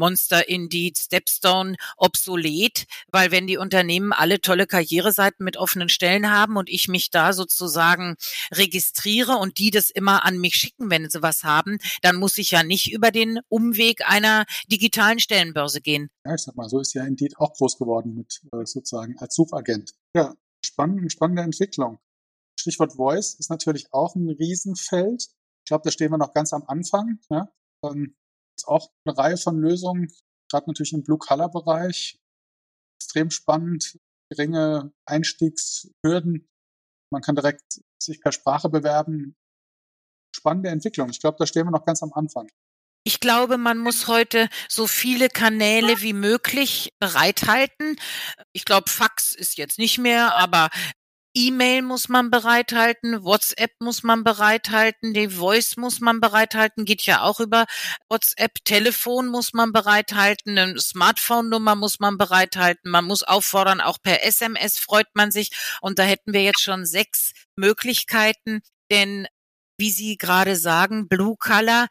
[0.00, 6.56] Monster, Indeed, Stepstone obsolet, weil wenn die Unternehmen alle tolle Karriereseiten mit offenen Stellen haben
[6.56, 8.16] und ich mich da sozusagen
[8.50, 12.50] registriere und die das immer an mich schicken, wenn sie was haben, dann muss ich
[12.50, 16.10] ja nicht über den Umweg einer digitalen Stellenbörse gehen.
[16.26, 19.34] Ja, ich sag mal, so ist ja Indeed auch groß geworden mit äh, sozusagen als
[19.34, 19.92] Suchagent.
[20.14, 20.34] Ja,
[20.64, 21.98] spannende, spannende Entwicklung.
[22.58, 25.28] Stichwort Voice ist natürlich auch ein Riesenfeld.
[25.64, 27.18] Ich glaube, da stehen wir noch ganz am Anfang.
[27.30, 27.52] Ja?
[27.84, 28.14] Ähm,
[28.66, 30.12] auch eine Reihe von Lösungen,
[30.50, 32.18] gerade natürlich im Blue-Color-Bereich.
[33.00, 33.98] Extrem spannend,
[34.30, 36.48] geringe Einstiegshürden.
[37.12, 39.36] Man kann direkt sich per Sprache bewerben.
[40.34, 41.10] Spannende Entwicklung.
[41.10, 42.48] Ich glaube, da stehen wir noch ganz am Anfang.
[43.04, 47.96] Ich glaube, man muss heute so viele Kanäle wie möglich bereithalten.
[48.52, 50.68] Ich glaube, Fax ist jetzt nicht mehr, aber
[51.34, 57.22] E-Mail muss man bereithalten, WhatsApp muss man bereithalten, die Voice muss man bereithalten, geht ja
[57.22, 57.66] auch über
[58.08, 64.24] WhatsApp, Telefon muss man bereithalten, eine Smartphone-Nummer muss man bereithalten, man muss auffordern, auch per
[64.24, 65.50] SMS freut man sich.
[65.80, 69.28] Und da hätten wir jetzt schon sechs Möglichkeiten, denn
[69.78, 71.86] wie Sie gerade sagen, Blue Color,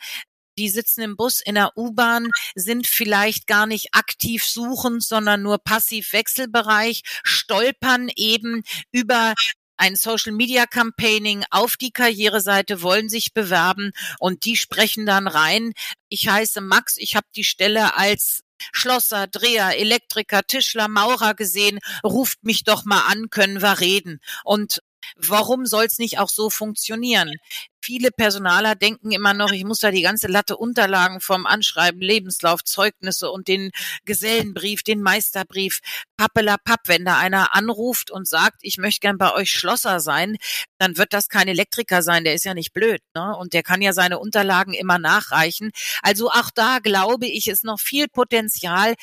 [0.60, 5.58] die sitzen im Bus, in der U-Bahn, sind vielleicht gar nicht aktiv suchend, sondern nur
[5.58, 9.34] passiv Wechselbereich, stolpern eben über
[9.78, 15.72] ein Social Media Campaigning auf die Karriereseite, wollen sich bewerben und die sprechen dann rein.
[16.10, 18.42] Ich heiße Max, ich habe die Stelle als
[18.74, 24.20] Schlosser, Dreher, Elektriker, Tischler, Maurer gesehen, ruft mich doch mal an, können wir reden.
[24.44, 24.82] Und
[25.16, 27.34] Warum soll es nicht auch so funktionieren?
[27.82, 32.64] Viele Personaler denken immer noch, ich muss da die ganze Latte Unterlagen vom Anschreiben, Lebenslauf,
[32.64, 33.72] Zeugnisse und den
[34.06, 35.80] Gesellenbrief, den Meisterbrief,
[36.18, 36.82] pappela papp.
[36.88, 40.36] Wenn da einer anruft und sagt, ich möchte gern bei euch Schlosser sein,
[40.78, 43.36] dann wird das kein Elektriker sein, der ist ja nicht blöd, ne?
[43.38, 45.72] Und der kann ja seine Unterlagen immer nachreichen.
[46.02, 48.96] Also auch da glaube ich, ist noch viel Potenzial,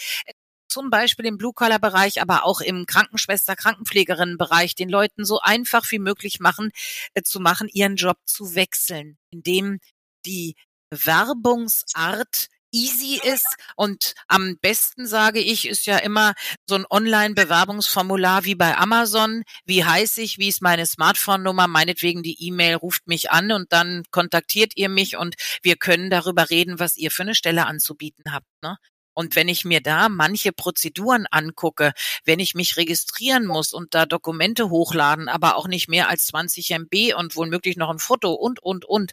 [0.68, 6.40] zum Beispiel im Blue-Collar-Bereich, aber auch im Krankenschwester-, Krankenpflegerinnen-Bereich den Leuten so einfach wie möglich
[6.40, 6.70] machen,
[7.14, 9.80] äh, zu machen, ihren Job zu wechseln, indem
[10.24, 10.56] die
[10.90, 16.34] Werbungsart easy ist und am besten sage ich ist ja immer
[16.66, 19.44] so ein Online-Bewerbungsformular wie bei Amazon.
[19.64, 20.38] Wie heiße ich?
[20.38, 21.68] Wie ist meine Smartphone-Nummer?
[21.68, 26.50] Meinetwegen die E-Mail ruft mich an und dann kontaktiert ihr mich und wir können darüber
[26.50, 28.46] reden, was ihr für eine Stelle anzubieten habt.
[28.62, 28.76] Ne?
[29.16, 31.92] Und wenn ich mir da manche Prozeduren angucke,
[32.26, 36.70] wenn ich mich registrieren muss und da Dokumente hochladen, aber auch nicht mehr als 20
[36.72, 39.12] MB und womöglich noch ein Foto und, und, und,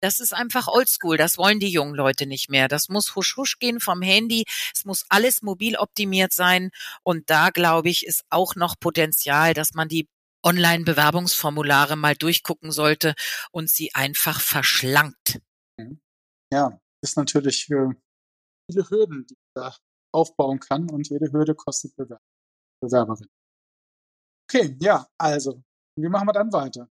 [0.00, 1.16] das ist einfach oldschool.
[1.16, 2.68] Das wollen die jungen Leute nicht mehr.
[2.68, 4.44] Das muss husch husch gehen vom Handy.
[4.72, 6.70] Es muss alles mobil optimiert sein.
[7.02, 10.08] Und da, glaube ich, ist auch noch Potenzial, dass man die
[10.44, 13.14] Online-Bewerbungsformulare mal durchgucken sollte
[13.50, 15.40] und sie einfach verschlankt.
[15.76, 16.00] Mhm.
[16.52, 17.96] Ja, ist natürlich für
[18.70, 19.76] viele Hürden, die man da
[20.12, 22.20] aufbauen kann und jede Hürde kostet Bewerber,
[22.80, 23.28] Bewerberin.
[24.48, 25.62] Okay, ja, also,
[25.96, 26.88] wie machen wir dann weiter?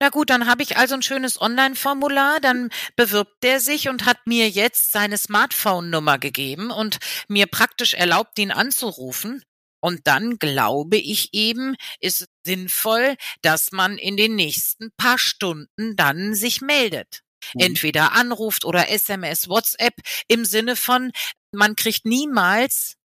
[0.00, 4.26] Na gut, dann habe ich also ein schönes Online-Formular, dann bewirbt der sich und hat
[4.26, 9.42] mir jetzt seine Smartphone-Nummer gegeben und mir praktisch erlaubt, ihn anzurufen.
[9.80, 16.34] Und dann glaube ich eben, ist sinnvoll, dass man in den nächsten paar Stunden dann
[16.34, 17.22] sich meldet.
[17.54, 17.60] Mhm.
[17.60, 19.94] Entweder anruft oder SMS, WhatsApp
[20.28, 21.12] im Sinne von,
[21.52, 22.96] man kriegt niemals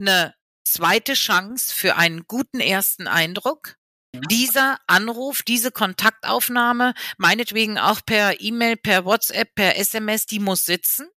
[0.00, 3.76] eine zweite Chance für einen guten ersten Eindruck.
[4.30, 11.08] Dieser Anruf, diese Kontaktaufnahme, meinetwegen auch per E-Mail, per WhatsApp, per SMS, die muss sitzen,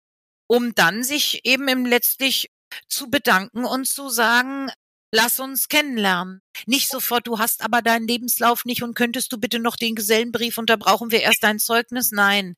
[0.48, 2.50] um dann sich eben im letztlich
[2.88, 4.72] zu bedanken und zu sagen,
[5.18, 6.44] Lass uns kennenlernen.
[6.68, 10.60] Nicht sofort, du hast aber deinen Lebenslauf nicht und könntest du bitte noch den Gesellenbrief
[10.60, 12.12] und da brauchen wir erst dein Zeugnis?
[12.12, 12.56] Nein.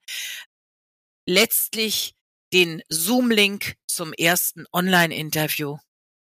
[1.26, 2.16] Letztlich
[2.52, 5.78] den Zoom-Link zum ersten Online-Interview.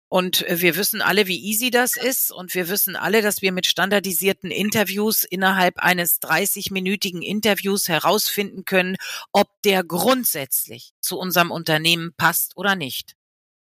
[0.07, 2.31] Und äh, wir wissen alle, wie easy das ist.
[2.31, 8.95] Und wir wissen alle, dass wir mit standardisierten Interviews innerhalb eines 30-minütigen Interviews herausfinden können,
[9.33, 13.17] ob der grundsätzlich zu unserem Unternehmen passt oder nicht.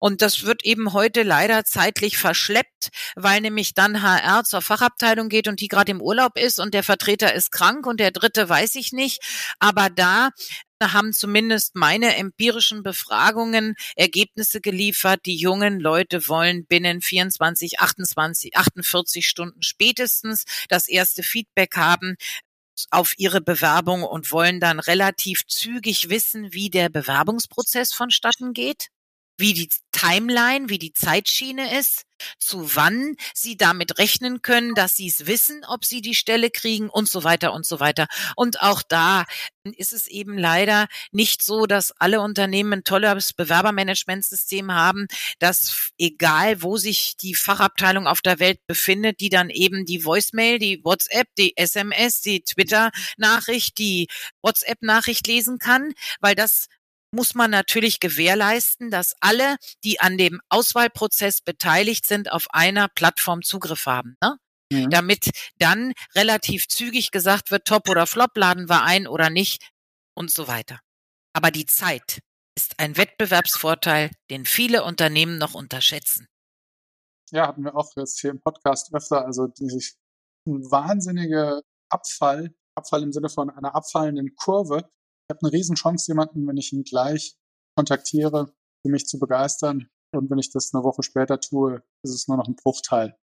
[0.03, 5.47] Und das wird eben heute leider zeitlich verschleppt, weil nämlich dann HR zur Fachabteilung geht
[5.47, 8.75] und die gerade im Urlaub ist und der Vertreter ist krank und der dritte weiß
[8.75, 9.21] ich nicht.
[9.59, 10.31] Aber da
[10.83, 15.21] haben zumindest meine empirischen Befragungen Ergebnisse geliefert.
[15.25, 22.17] Die jungen Leute wollen binnen 24, 28, 48 Stunden spätestens das erste Feedback haben
[22.91, 28.89] auf ihre Bewerbung und wollen dann relativ zügig wissen, wie der Bewerbungsprozess vonstatten geht.
[29.37, 32.03] Wie die Timeline, wie die Zeitschiene ist,
[32.39, 36.89] zu wann sie damit rechnen können, dass sie es wissen, ob sie die Stelle kriegen
[36.89, 38.07] und so weiter und so weiter.
[38.35, 39.25] Und auch da
[39.77, 45.07] ist es eben leider nicht so, dass alle Unternehmen ein tolles Bewerbermanagementsystem haben,
[45.39, 50.59] dass egal wo sich die Fachabteilung auf der Welt befindet, die dann eben die Voicemail,
[50.59, 54.07] die WhatsApp, die SMS, die Twitter-Nachricht, die
[54.41, 56.67] WhatsApp-Nachricht lesen kann, weil das
[57.13, 63.43] muss man natürlich gewährleisten, dass alle, die an dem Auswahlprozess beteiligt sind, auf einer Plattform
[63.43, 64.17] Zugriff haben.
[64.21, 64.37] Ne?
[64.71, 64.89] Mhm.
[64.89, 69.69] Damit dann relativ zügig gesagt wird, top oder flop, laden wir ein oder nicht
[70.15, 70.79] und so weiter.
[71.33, 72.19] Aber die Zeit
[72.57, 76.27] ist ein Wettbewerbsvorteil, den viele Unternehmen noch unterschätzen.
[77.31, 79.97] Ja, hatten wir auch jetzt hier im Podcast öfter, also dieses
[80.45, 84.89] wahnsinnige Abfall, Abfall im Sinne von einer abfallenden Kurve,
[85.33, 87.35] habe eine Riesenchance, jemanden, wenn ich ihn gleich
[87.75, 89.89] kontaktiere, für mich zu begeistern.
[90.11, 93.17] Und wenn ich das eine Woche später tue, ist es nur noch ein Bruchteil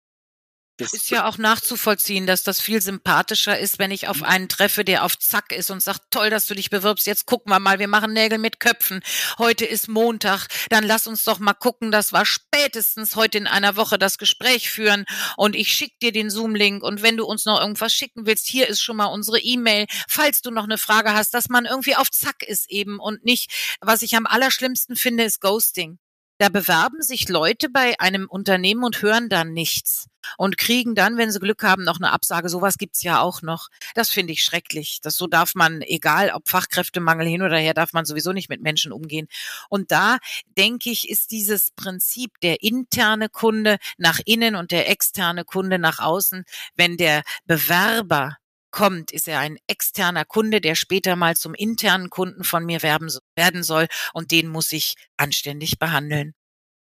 [0.81, 4.25] ist ja auch nachzuvollziehen, dass das viel sympathischer ist, wenn ich auf mhm.
[4.25, 7.53] einen treffe, der auf Zack ist und sagt, toll, dass du dich bewirbst, jetzt gucken
[7.53, 9.03] wir mal, wir machen Nägel mit Köpfen.
[9.39, 13.77] Heute ist Montag, dann lass uns doch mal gucken, dass wir spätestens heute in einer
[13.77, 15.05] Woche das Gespräch führen
[15.37, 18.69] und ich schick dir den Zoom-Link und wenn du uns noch irgendwas schicken willst, hier
[18.69, 22.11] ist schon mal unsere E-Mail, falls du noch eine Frage hast, dass man irgendwie auf
[22.11, 25.99] Zack ist eben und nicht, was ich am allerschlimmsten finde, ist Ghosting.
[26.39, 31.31] Da bewerben sich Leute bei einem Unternehmen und hören dann nichts und kriegen dann, wenn
[31.31, 32.49] sie Glück haben, noch eine Absage.
[32.49, 33.69] Sowas gibt's ja auch noch.
[33.95, 35.01] Das finde ich schrecklich.
[35.03, 38.63] Das so darf man, egal ob Fachkräftemangel hin oder her, darf man sowieso nicht mit
[38.63, 39.29] Menschen umgehen.
[39.69, 40.19] Und da
[40.57, 45.99] denke ich, ist dieses Prinzip der interne Kunde nach innen und der externe Kunde nach
[45.99, 46.45] außen,
[46.77, 48.37] wenn der Bewerber
[48.71, 53.11] kommt, ist er ein externer Kunde, der später mal zum internen Kunden von mir werben,
[53.35, 56.35] werden soll und den muss ich anständig behandeln.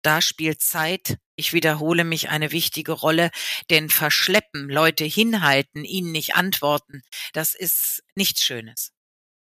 [0.02, 3.32] Da spielt Zeit, ich wiederhole mich, eine wichtige Rolle,
[3.70, 7.02] denn verschleppen, Leute hinhalten, ihnen nicht antworten,
[7.34, 8.92] das ist nichts Schönes.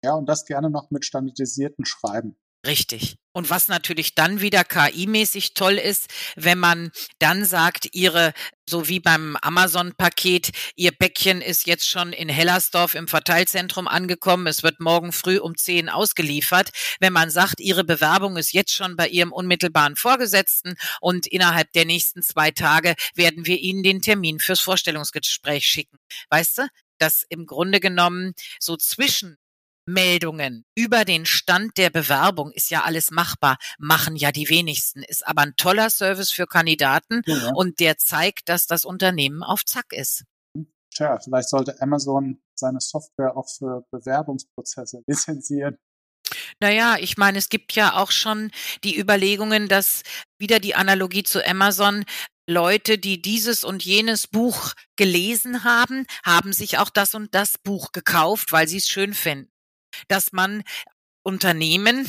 [0.04, 2.36] Ja, und das gerne noch mit standardisierten Schreiben.
[2.66, 3.16] Richtig.
[3.32, 8.34] Und was natürlich dann wieder KI-mäßig toll ist, wenn man dann sagt, ihre,
[8.68, 14.62] so wie beim Amazon-Paket, ihr Päckchen ist jetzt schon in Hellersdorf im Verteilzentrum angekommen, es
[14.62, 16.70] wird morgen früh um 10 ausgeliefert.
[17.00, 21.86] Wenn man sagt, ihre Bewerbung ist jetzt schon bei ihrem unmittelbaren Vorgesetzten und innerhalb der
[21.86, 25.98] nächsten zwei Tage werden wir Ihnen den Termin fürs Vorstellungsgespräch schicken.
[26.28, 26.68] Weißt du?
[26.98, 29.36] dass im Grunde genommen so zwischen
[29.86, 35.26] Meldungen über den Stand der Bewerbung ist ja alles machbar, machen ja die wenigsten, ist
[35.26, 37.50] aber ein toller Service für Kandidaten ja.
[37.54, 40.24] und der zeigt, dass das Unternehmen auf Zack ist.
[40.94, 45.78] Tja, vielleicht sollte Amazon seine Software auch für Bewerbungsprozesse lizenzieren.
[46.60, 48.50] Naja, ich meine, es gibt ja auch schon
[48.84, 50.02] die Überlegungen, dass
[50.38, 52.04] wieder die Analogie zu Amazon,
[52.48, 57.92] Leute, die dieses und jenes Buch gelesen haben, haben sich auch das und das Buch
[57.92, 59.51] gekauft, weil sie es schön finden
[60.08, 60.62] dass man
[61.22, 62.06] Unternehmen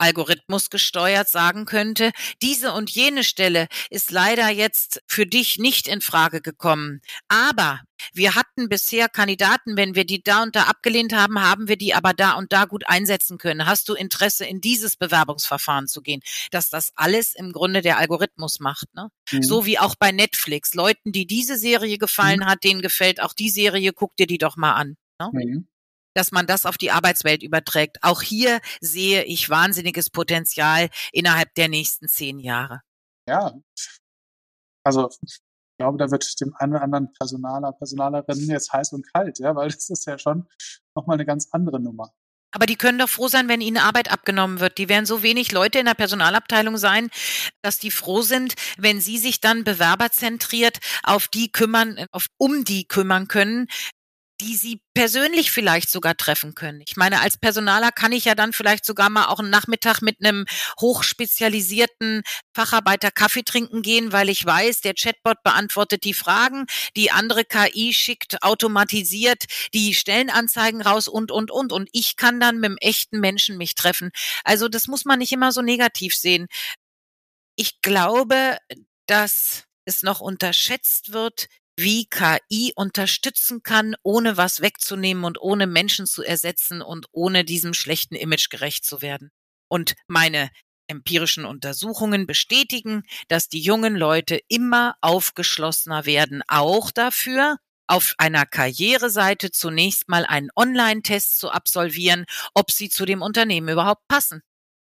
[0.00, 2.12] Algorithmus gesteuert sagen könnte,
[2.42, 7.00] diese und jene Stelle ist leider jetzt für dich nicht in Frage gekommen.
[7.28, 7.80] Aber
[8.14, 11.94] wir hatten bisher Kandidaten, wenn wir die da und da abgelehnt haben, haben wir die
[11.94, 13.66] aber da und da gut einsetzen können.
[13.66, 16.22] Hast du Interesse, in dieses Bewerbungsverfahren zu gehen?
[16.50, 18.86] Dass das alles im Grunde der Algorithmus macht.
[18.94, 19.10] Ne?
[19.30, 19.42] Mhm.
[19.42, 20.72] So wie auch bei Netflix.
[20.72, 22.46] Leuten, die diese Serie gefallen mhm.
[22.46, 24.96] hat, denen gefällt auch die Serie, guck dir die doch mal an.
[25.18, 25.30] Ne?
[25.32, 25.69] Mhm
[26.14, 27.98] dass man das auf die Arbeitswelt überträgt.
[28.02, 32.80] Auch hier sehe ich wahnsinniges Potenzial innerhalb der nächsten zehn Jahre.
[33.28, 33.52] Ja,
[34.84, 35.40] also ich
[35.78, 39.68] glaube, da wird dem einen oder anderen Personaler, Personalerin jetzt heiß und kalt, ja, weil
[39.68, 40.46] das ist ja schon
[40.94, 42.12] nochmal eine ganz andere Nummer.
[42.52, 44.78] Aber die können doch froh sein, wenn ihnen Arbeit abgenommen wird.
[44.78, 47.08] Die werden so wenig Leute in der Personalabteilung sein,
[47.62, 52.86] dass die froh sind, wenn sie sich dann bewerberzentriert auf die kümmern, auf, um die
[52.86, 53.68] kümmern können,
[54.40, 56.80] die sie persönlich vielleicht sogar treffen können.
[56.86, 60.16] Ich meine, als Personaler kann ich ja dann vielleicht sogar mal auch einen Nachmittag mit
[60.24, 60.46] einem
[60.80, 62.22] hochspezialisierten
[62.54, 67.92] Facharbeiter Kaffee trinken gehen, weil ich weiß, der Chatbot beantwortet die Fragen, die andere KI
[67.92, 71.72] schickt automatisiert die Stellenanzeigen raus und, und, und.
[71.72, 74.10] Und ich kann dann mit einem echten Menschen mich treffen.
[74.44, 76.46] Also das muss man nicht immer so negativ sehen.
[77.56, 78.56] Ich glaube,
[79.06, 86.06] dass es noch unterschätzt wird, wie KI unterstützen kann, ohne was wegzunehmen und ohne Menschen
[86.06, 89.30] zu ersetzen und ohne diesem schlechten Image gerecht zu werden.
[89.68, 90.50] Und meine
[90.88, 99.50] empirischen Untersuchungen bestätigen, dass die jungen Leute immer aufgeschlossener werden, auch dafür, auf einer Karriereseite
[99.50, 102.24] zunächst mal einen Online-Test zu absolvieren,
[102.54, 104.42] ob sie zu dem Unternehmen überhaupt passen.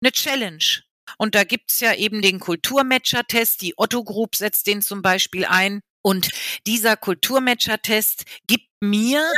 [0.03, 0.83] Eine Challenge.
[1.19, 3.61] Und da gibt's ja eben den Kulturmatcher-Test.
[3.61, 5.81] Die Otto Group setzt den zum Beispiel ein.
[6.07, 6.29] Und
[6.69, 9.29] dieser Kulturmatcher-Test gibt mir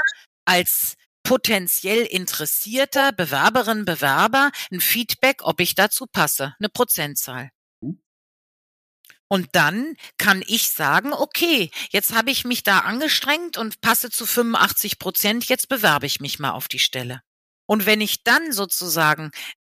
[0.45, 7.49] als potenziell interessierter Bewerberin, Bewerber ein Feedback, ob ich dazu passe, eine Prozentzahl.
[9.29, 14.27] Und dann kann ich sagen, okay, jetzt habe ich mich da angestrengt und passe zu
[14.27, 17.23] 85 Prozent, jetzt bewerbe ich mich mal auf die Stelle.
[17.65, 19.31] Und wenn ich dann sozusagen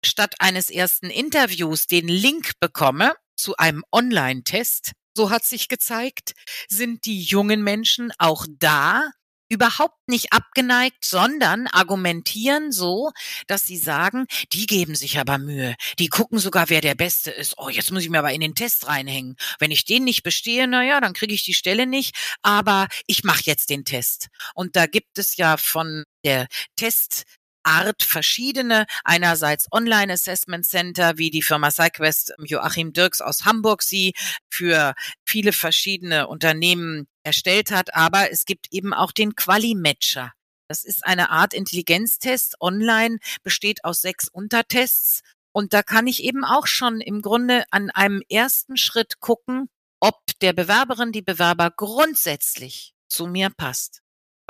[0.05, 6.34] statt eines ersten Interviews den Link bekomme zu einem Online-Test, so hat sich gezeigt,
[6.68, 9.10] sind die jungen Menschen auch da
[9.52, 13.10] überhaupt nicht abgeneigt, sondern argumentieren so,
[13.46, 15.76] dass sie sagen, die geben sich aber Mühe.
[15.98, 17.58] Die gucken sogar, wer der Beste ist.
[17.58, 19.36] Oh, jetzt muss ich mir aber in den Test reinhängen.
[19.58, 22.16] Wenn ich den nicht bestehe, na ja, dann kriege ich die Stelle nicht.
[22.40, 24.28] Aber ich mache jetzt den Test.
[24.54, 26.46] Und da gibt es ja von der
[26.76, 27.24] Test
[27.62, 28.86] Art verschiedene.
[29.04, 34.14] Einerseits Online Assessment Center, wie die Firma SciQuest Joachim Dirks aus Hamburg sie
[34.50, 34.94] für
[35.24, 37.94] viele verschiedene Unternehmen erstellt hat.
[37.94, 40.32] Aber es gibt eben auch den Quali-Matcher.
[40.68, 45.20] Das ist eine Art Intelligenztest online, besteht aus sechs Untertests.
[45.52, 49.68] Und da kann ich eben auch schon im Grunde an einem ersten Schritt gucken,
[50.00, 54.01] ob der Bewerberin, die Bewerber grundsätzlich zu mir passt.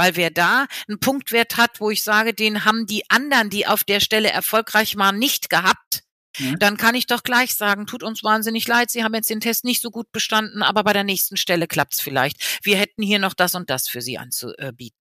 [0.02, 3.84] Weil wer da einen Punktwert hat, wo ich sage, den haben die anderen, die auf
[3.84, 6.02] der Stelle erfolgreich waren, nicht gehabt,
[6.40, 6.58] mhm.
[6.58, 9.62] dann kann ich doch gleich sagen, tut uns wahnsinnig leid, Sie haben jetzt den Test
[9.62, 12.64] nicht so gut bestanden, aber bei der nächsten Stelle klappt's vielleicht.
[12.64, 14.98] Wir hätten hier noch das und das für Sie anzubieten.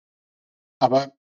[0.81, 1.15] Aber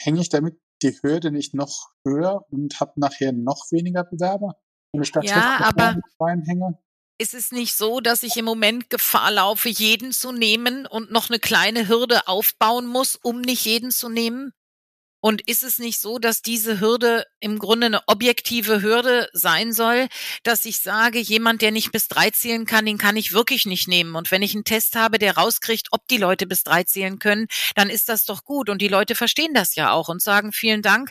[0.00, 4.60] hänge ich damit die Hürde nicht noch höher und habe nachher noch weniger Bewerber?
[4.92, 6.78] Wenn ich da ja, aber reinhänge?
[7.18, 11.28] Ist es nicht so, dass ich im Moment Gefahr laufe, jeden zu nehmen und noch
[11.28, 14.52] eine kleine Hürde aufbauen muss, um nicht jeden zu nehmen?
[15.20, 20.06] Und ist es nicht so, dass diese Hürde im Grunde eine objektive Hürde sein soll,
[20.44, 23.88] dass ich sage, jemand, der nicht bis drei zählen kann, den kann ich wirklich nicht
[23.88, 24.14] nehmen.
[24.14, 27.48] Und wenn ich einen Test habe, der rauskriegt, ob die Leute bis drei zählen können,
[27.74, 28.70] dann ist das doch gut.
[28.70, 31.10] Und die Leute verstehen das ja auch und sagen, vielen Dank,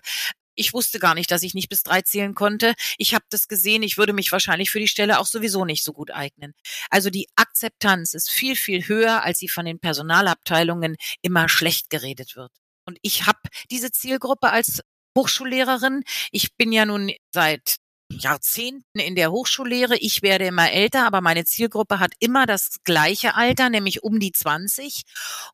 [0.58, 2.74] ich wusste gar nicht, dass ich nicht bis drei zählen konnte.
[2.98, 5.94] Ich habe das gesehen, ich würde mich wahrscheinlich für die Stelle auch sowieso nicht so
[5.94, 6.54] gut eignen.
[6.90, 12.36] Also die Akzeptanz ist viel, viel höher, als sie von den Personalabteilungen immer schlecht geredet
[12.36, 12.52] wird.
[12.86, 13.40] Und ich habe
[13.70, 14.82] diese Zielgruppe als
[15.18, 16.04] Hochschullehrerin.
[16.32, 17.78] Ich bin ja nun seit
[18.10, 19.98] Jahrzehnten in der Hochschullehre.
[19.98, 24.32] Ich werde immer älter, aber meine Zielgruppe hat immer das gleiche Alter, nämlich um die
[24.32, 25.04] 20.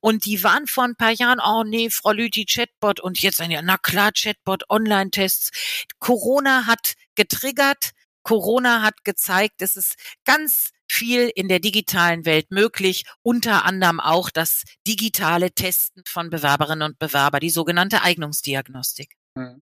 [0.02, 3.52] Und die waren vor ein paar Jahren, oh nee, Frau Lüthi, Chatbot und jetzt ein
[3.52, 5.52] Jahr, na klar, Chatbot, Online-Tests.
[6.00, 7.92] Corona hat getriggert.
[8.24, 14.30] Corona hat gezeigt, es ist ganz viel in der digitalen Welt möglich, unter anderem auch
[14.30, 19.16] das digitale Testen von Bewerberinnen und Bewerber, die sogenannte Eignungsdiagnostik.
[19.38, 19.62] Hm.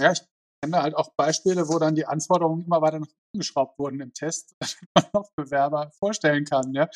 [0.00, 0.20] Ja, ich
[0.62, 4.12] kenne halt auch Beispiele, wo dann die Anforderungen immer weiter nach unten geschraubt wurden im
[4.12, 6.72] Test, damit man noch Bewerber vorstellen kann.
[6.74, 6.88] Ja.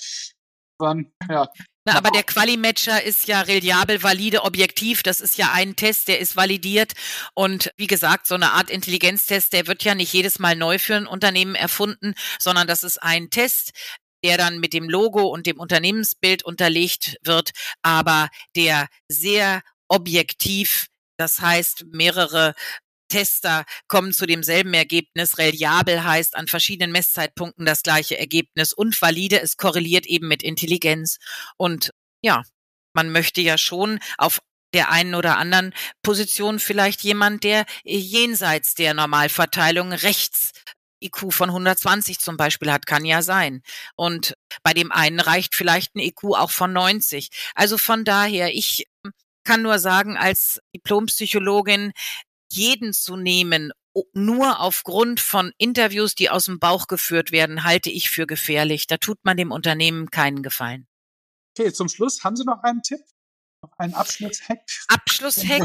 [0.80, 1.48] Dann, ja.
[1.86, 5.02] Na, aber der Quali-Matcher ist ja reliabel, valide, objektiv.
[5.02, 6.94] Das ist ja ein Test, der ist validiert.
[7.34, 10.96] Und wie gesagt, so eine Art Intelligenztest, der wird ja nicht jedes Mal neu für
[10.96, 13.70] ein Unternehmen erfunden, sondern das ist ein Test,
[14.24, 17.52] der dann mit dem Logo und dem Unternehmensbild unterlegt wird,
[17.82, 22.54] aber der sehr objektiv das heißt, mehrere
[23.14, 25.38] Tester kommen zu demselben Ergebnis.
[25.38, 31.18] Reliabel heißt an verschiedenen Messzeitpunkten das gleiche Ergebnis und valide, es korreliert eben mit Intelligenz.
[31.56, 31.92] Und
[32.22, 32.42] ja,
[32.92, 34.40] man möchte ja schon auf
[34.72, 40.50] der einen oder anderen Position vielleicht jemand, der jenseits der Normalverteilung rechts
[41.00, 43.62] IQ von 120 zum Beispiel hat, kann ja sein.
[43.94, 44.34] Und
[44.64, 47.30] bei dem einen reicht vielleicht ein IQ auch von 90.
[47.54, 48.88] Also von daher, ich
[49.44, 51.92] kann nur sagen, als Diplompsychologin,
[52.56, 53.72] jeden zu nehmen,
[54.12, 58.86] nur aufgrund von Interviews, die aus dem Bauch geführt werden, halte ich für gefährlich.
[58.86, 60.86] Da tut man dem Unternehmen keinen Gefallen.
[61.56, 63.00] Okay, zum Schluss haben Sie noch einen Tipp?
[63.62, 64.60] Noch einen Abschlusshack?
[64.88, 65.62] Abschlusshack.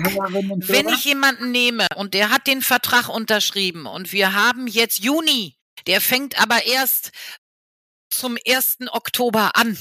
[0.68, 5.58] Wenn ich jemanden nehme und der hat den Vertrag unterschrieben und wir haben jetzt Juni,
[5.88, 7.12] der fängt aber erst
[8.10, 8.78] zum 1.
[8.92, 9.78] Oktober an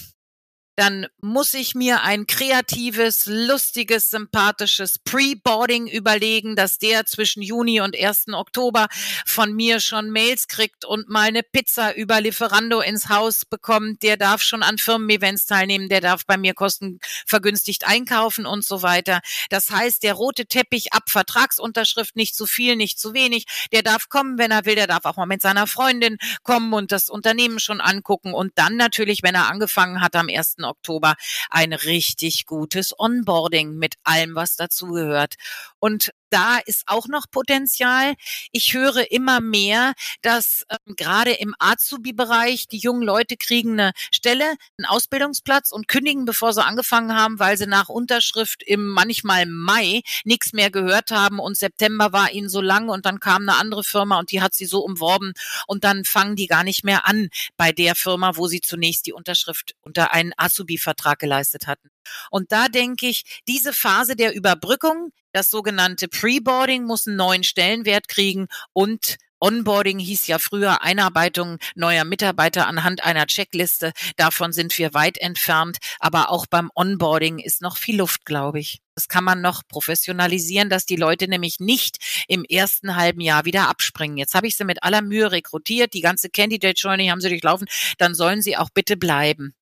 [0.79, 7.99] dann muss ich mir ein kreatives, lustiges, sympathisches Pre-Boarding überlegen, dass der zwischen Juni und
[7.99, 8.29] 1.
[8.29, 8.87] Oktober
[9.27, 14.05] von mir schon Mails kriegt und mal eine Pizza über Lieferando ins Haus bekommt.
[14.05, 19.19] Der darf schon an Firmen-Events teilnehmen, der darf bei mir kostenvergünstigt einkaufen und so weiter.
[19.51, 23.47] Das heißt, der rote Teppich ab Vertragsunterschrift, nicht zu viel, nicht zu wenig.
[23.73, 24.77] Der darf kommen, wenn er will.
[24.77, 28.33] Der darf auch mal mit seiner Freundin kommen und das Unternehmen schon angucken.
[28.33, 30.59] Und dann natürlich, wenn er angefangen hat am 1.
[30.69, 31.15] Oktober
[31.51, 35.35] ein richtig gutes Onboarding mit allem, was dazugehört.
[35.79, 38.15] Und da ist auch noch Potenzial.
[38.53, 44.55] Ich höre immer mehr, dass ähm, gerade im Azubi-Bereich die jungen Leute kriegen eine Stelle,
[44.77, 50.03] einen Ausbildungsplatz und kündigen, bevor sie angefangen haben, weil sie nach Unterschrift im manchmal Mai
[50.25, 53.85] nichts mehr gehört haben und September war ihnen so lang und dann kam eine andere
[53.85, 55.33] Firma und die hat sie so umworben
[55.67, 59.13] und dann fangen die gar nicht mehr an bei der Firma, wo sie zunächst die
[59.13, 61.91] Unterschrift unter einen Azubi-Vertrag geleistet hatten.
[62.31, 68.09] Und da denke ich, diese Phase der Überbrückung, das sogenannte Preboarding muss einen neuen Stellenwert
[68.09, 73.93] kriegen und Onboarding hieß ja früher Einarbeitung neuer Mitarbeiter anhand einer Checkliste.
[74.17, 75.79] Davon sind wir weit entfernt.
[76.01, 78.81] Aber auch beim Onboarding ist noch viel Luft, glaube ich.
[78.97, 83.69] Das kann man noch professionalisieren, dass die Leute nämlich nicht im ersten halben Jahr wieder
[83.69, 84.17] abspringen.
[84.17, 87.69] Jetzt habe ich sie mit aller Mühe rekrutiert, die ganze Candidate Journey haben sie durchlaufen,
[87.99, 89.55] dann sollen sie auch bitte bleiben.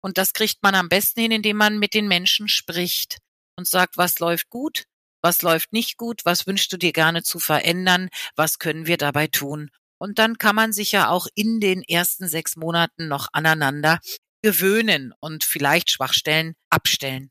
[0.00, 3.18] Und das kriegt man am besten hin, indem man mit den Menschen spricht
[3.56, 4.84] und sagt, was läuft gut,
[5.24, 9.26] was läuft nicht gut, was wünschst du dir gerne zu verändern, was können wir dabei
[9.26, 9.70] tun.
[9.98, 14.00] Und dann kann man sich ja auch in den ersten sechs Monaten noch aneinander
[14.42, 17.30] gewöhnen und vielleicht Schwachstellen abstellen.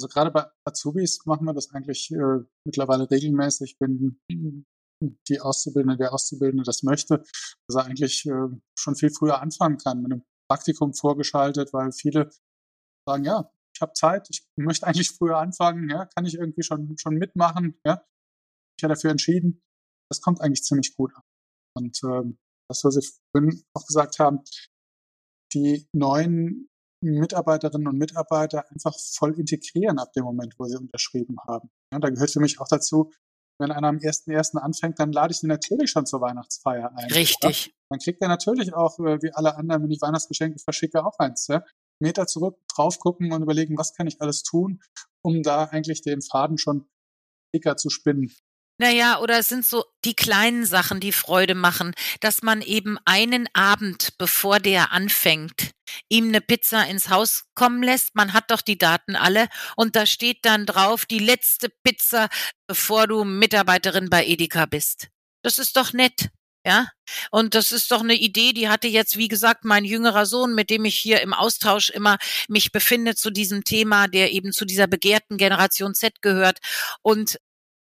[0.00, 4.20] Also gerade bei Azubis machen wir das eigentlich äh, mittlerweile regelmäßig, wenn
[5.28, 7.22] die Auszubildende, der Auszubildende das möchte,
[7.68, 12.30] dass er eigentlich äh, schon viel früher anfangen kann, mit einem Praktikum vorgeschaltet, weil viele
[13.08, 16.96] sagen, ja, ich habe Zeit, ich möchte eigentlich früher anfangen, ja, kann ich irgendwie schon,
[16.98, 18.04] schon mitmachen, ja.
[18.78, 19.62] Ich habe dafür entschieden.
[20.10, 21.22] Das kommt eigentlich ziemlich gut an.
[21.74, 24.40] Und ähm, das, was Sie vorhin auch gesagt haben,
[25.54, 26.68] die neuen
[27.02, 31.70] Mitarbeiterinnen und Mitarbeiter einfach voll integrieren ab dem Moment, wo sie unterschrieben haben.
[31.92, 33.12] Ja, da gehört für mich auch dazu,
[33.58, 34.58] wenn einer am 1.1.
[34.58, 37.10] anfängt, dann lade ich ihn natürlich schon zur Weihnachtsfeier ein.
[37.10, 37.66] Richtig.
[37.66, 37.72] Ja?
[37.90, 41.46] Dann kriegt er natürlich auch, äh, wie alle anderen, wenn ich Weihnachtsgeschenke verschicke, auch eins.
[41.46, 41.64] Ja?
[42.00, 44.80] Meter zurück, drauf gucken und überlegen, was kann ich alles tun,
[45.22, 46.88] um da eigentlich den Faden schon
[47.54, 48.32] dicker zu spinnen.
[48.78, 53.48] Naja, oder es sind so die kleinen Sachen, die Freude machen, dass man eben einen
[53.54, 55.70] Abend, bevor der anfängt,
[56.10, 58.14] ihm eine Pizza ins Haus kommen lässt.
[58.14, 62.28] Man hat doch die Daten alle und da steht dann drauf, die letzte Pizza,
[62.66, 65.08] bevor du Mitarbeiterin bei Edeka bist.
[65.42, 66.28] Das ist doch nett.
[66.66, 66.88] Ja,
[67.30, 70.68] und das ist doch eine Idee, die hatte jetzt, wie gesagt, mein jüngerer Sohn, mit
[70.68, 74.88] dem ich hier im Austausch immer mich befinde zu diesem Thema, der eben zu dieser
[74.88, 76.58] begehrten Generation Z gehört.
[77.02, 77.38] Und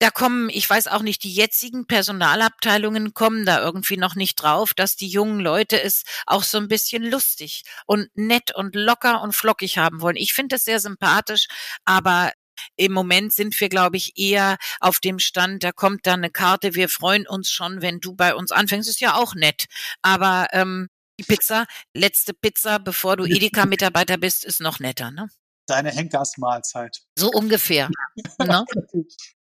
[0.00, 4.74] da kommen, ich weiß auch nicht, die jetzigen Personalabteilungen kommen da irgendwie noch nicht drauf,
[4.74, 9.34] dass die jungen Leute es auch so ein bisschen lustig und nett und locker und
[9.34, 10.16] flockig haben wollen.
[10.16, 11.46] Ich finde es sehr sympathisch,
[11.84, 12.32] aber
[12.76, 16.74] im Moment sind wir, glaube ich, eher auf dem Stand, da kommt dann eine Karte,
[16.74, 18.88] wir freuen uns schon, wenn du bei uns anfängst.
[18.88, 19.66] Ist ja auch nett.
[20.02, 20.88] Aber ähm,
[21.18, 25.28] die Pizza, letzte Pizza, bevor du Edeka-Mitarbeiter bist, ist noch netter, ne?
[25.66, 27.02] Deine Henkersmahlzeit.
[27.16, 27.88] So ungefähr.
[28.38, 28.64] ne?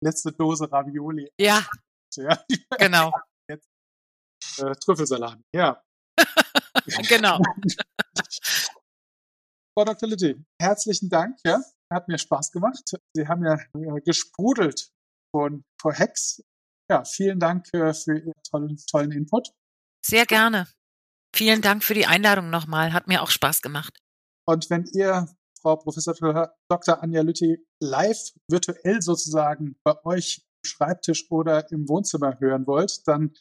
[0.02, 1.30] Letzte Dose Ravioli.
[1.40, 1.66] Ja.
[2.16, 2.44] ja.
[2.78, 3.12] Genau.
[3.50, 3.70] Jetzt
[4.60, 5.38] äh, Trüffelsalat.
[5.54, 5.82] Ja.
[7.08, 7.40] genau.
[9.74, 10.10] Frau Dr.
[10.10, 11.38] Litti, herzlichen Dank.
[11.46, 11.62] Ja,
[11.92, 12.94] hat mir Spaß gemacht.
[13.14, 13.58] Sie haben ja
[14.06, 14.92] gesprudelt
[15.32, 16.44] von, vor Hex.
[16.90, 19.50] Ja, vielen Dank äh, für Ihren tollen, tollen Input.
[20.04, 20.68] Sehr gerne.
[21.36, 22.94] Vielen Dank für die Einladung nochmal.
[22.94, 24.00] Hat mir auch Spaß gemacht.
[24.48, 25.28] Und wenn ihr
[25.62, 26.16] Frau Professor
[26.70, 27.04] Dr.
[27.04, 33.34] Anja Lütti live virtuell sozusagen bei euch am Schreibtisch oder im Wohnzimmer hören wollt, dann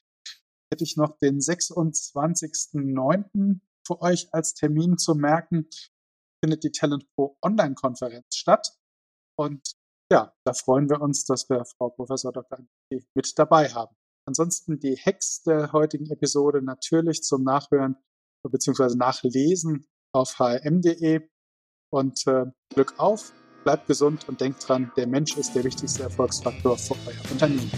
[0.70, 3.60] hätte ich noch den 26.09.
[3.86, 5.68] für euch als Termin zu merken
[6.42, 8.68] findet die Talent Pro Online-Konferenz statt.
[9.38, 9.72] Und
[10.10, 12.58] ja, da freuen wir uns, dass wir Frau Professor Dr.
[13.14, 13.94] mit dabei haben.
[14.26, 17.96] Ansonsten die Hacks der heutigen Episode natürlich zum Nachhören
[18.42, 18.96] bzw.
[18.96, 21.28] Nachlesen auf hm.de.
[21.90, 23.32] Und äh, Glück auf,
[23.64, 27.70] bleibt gesund und denkt dran, der Mensch ist der wichtigste Erfolgsfaktor für euer Unternehmen.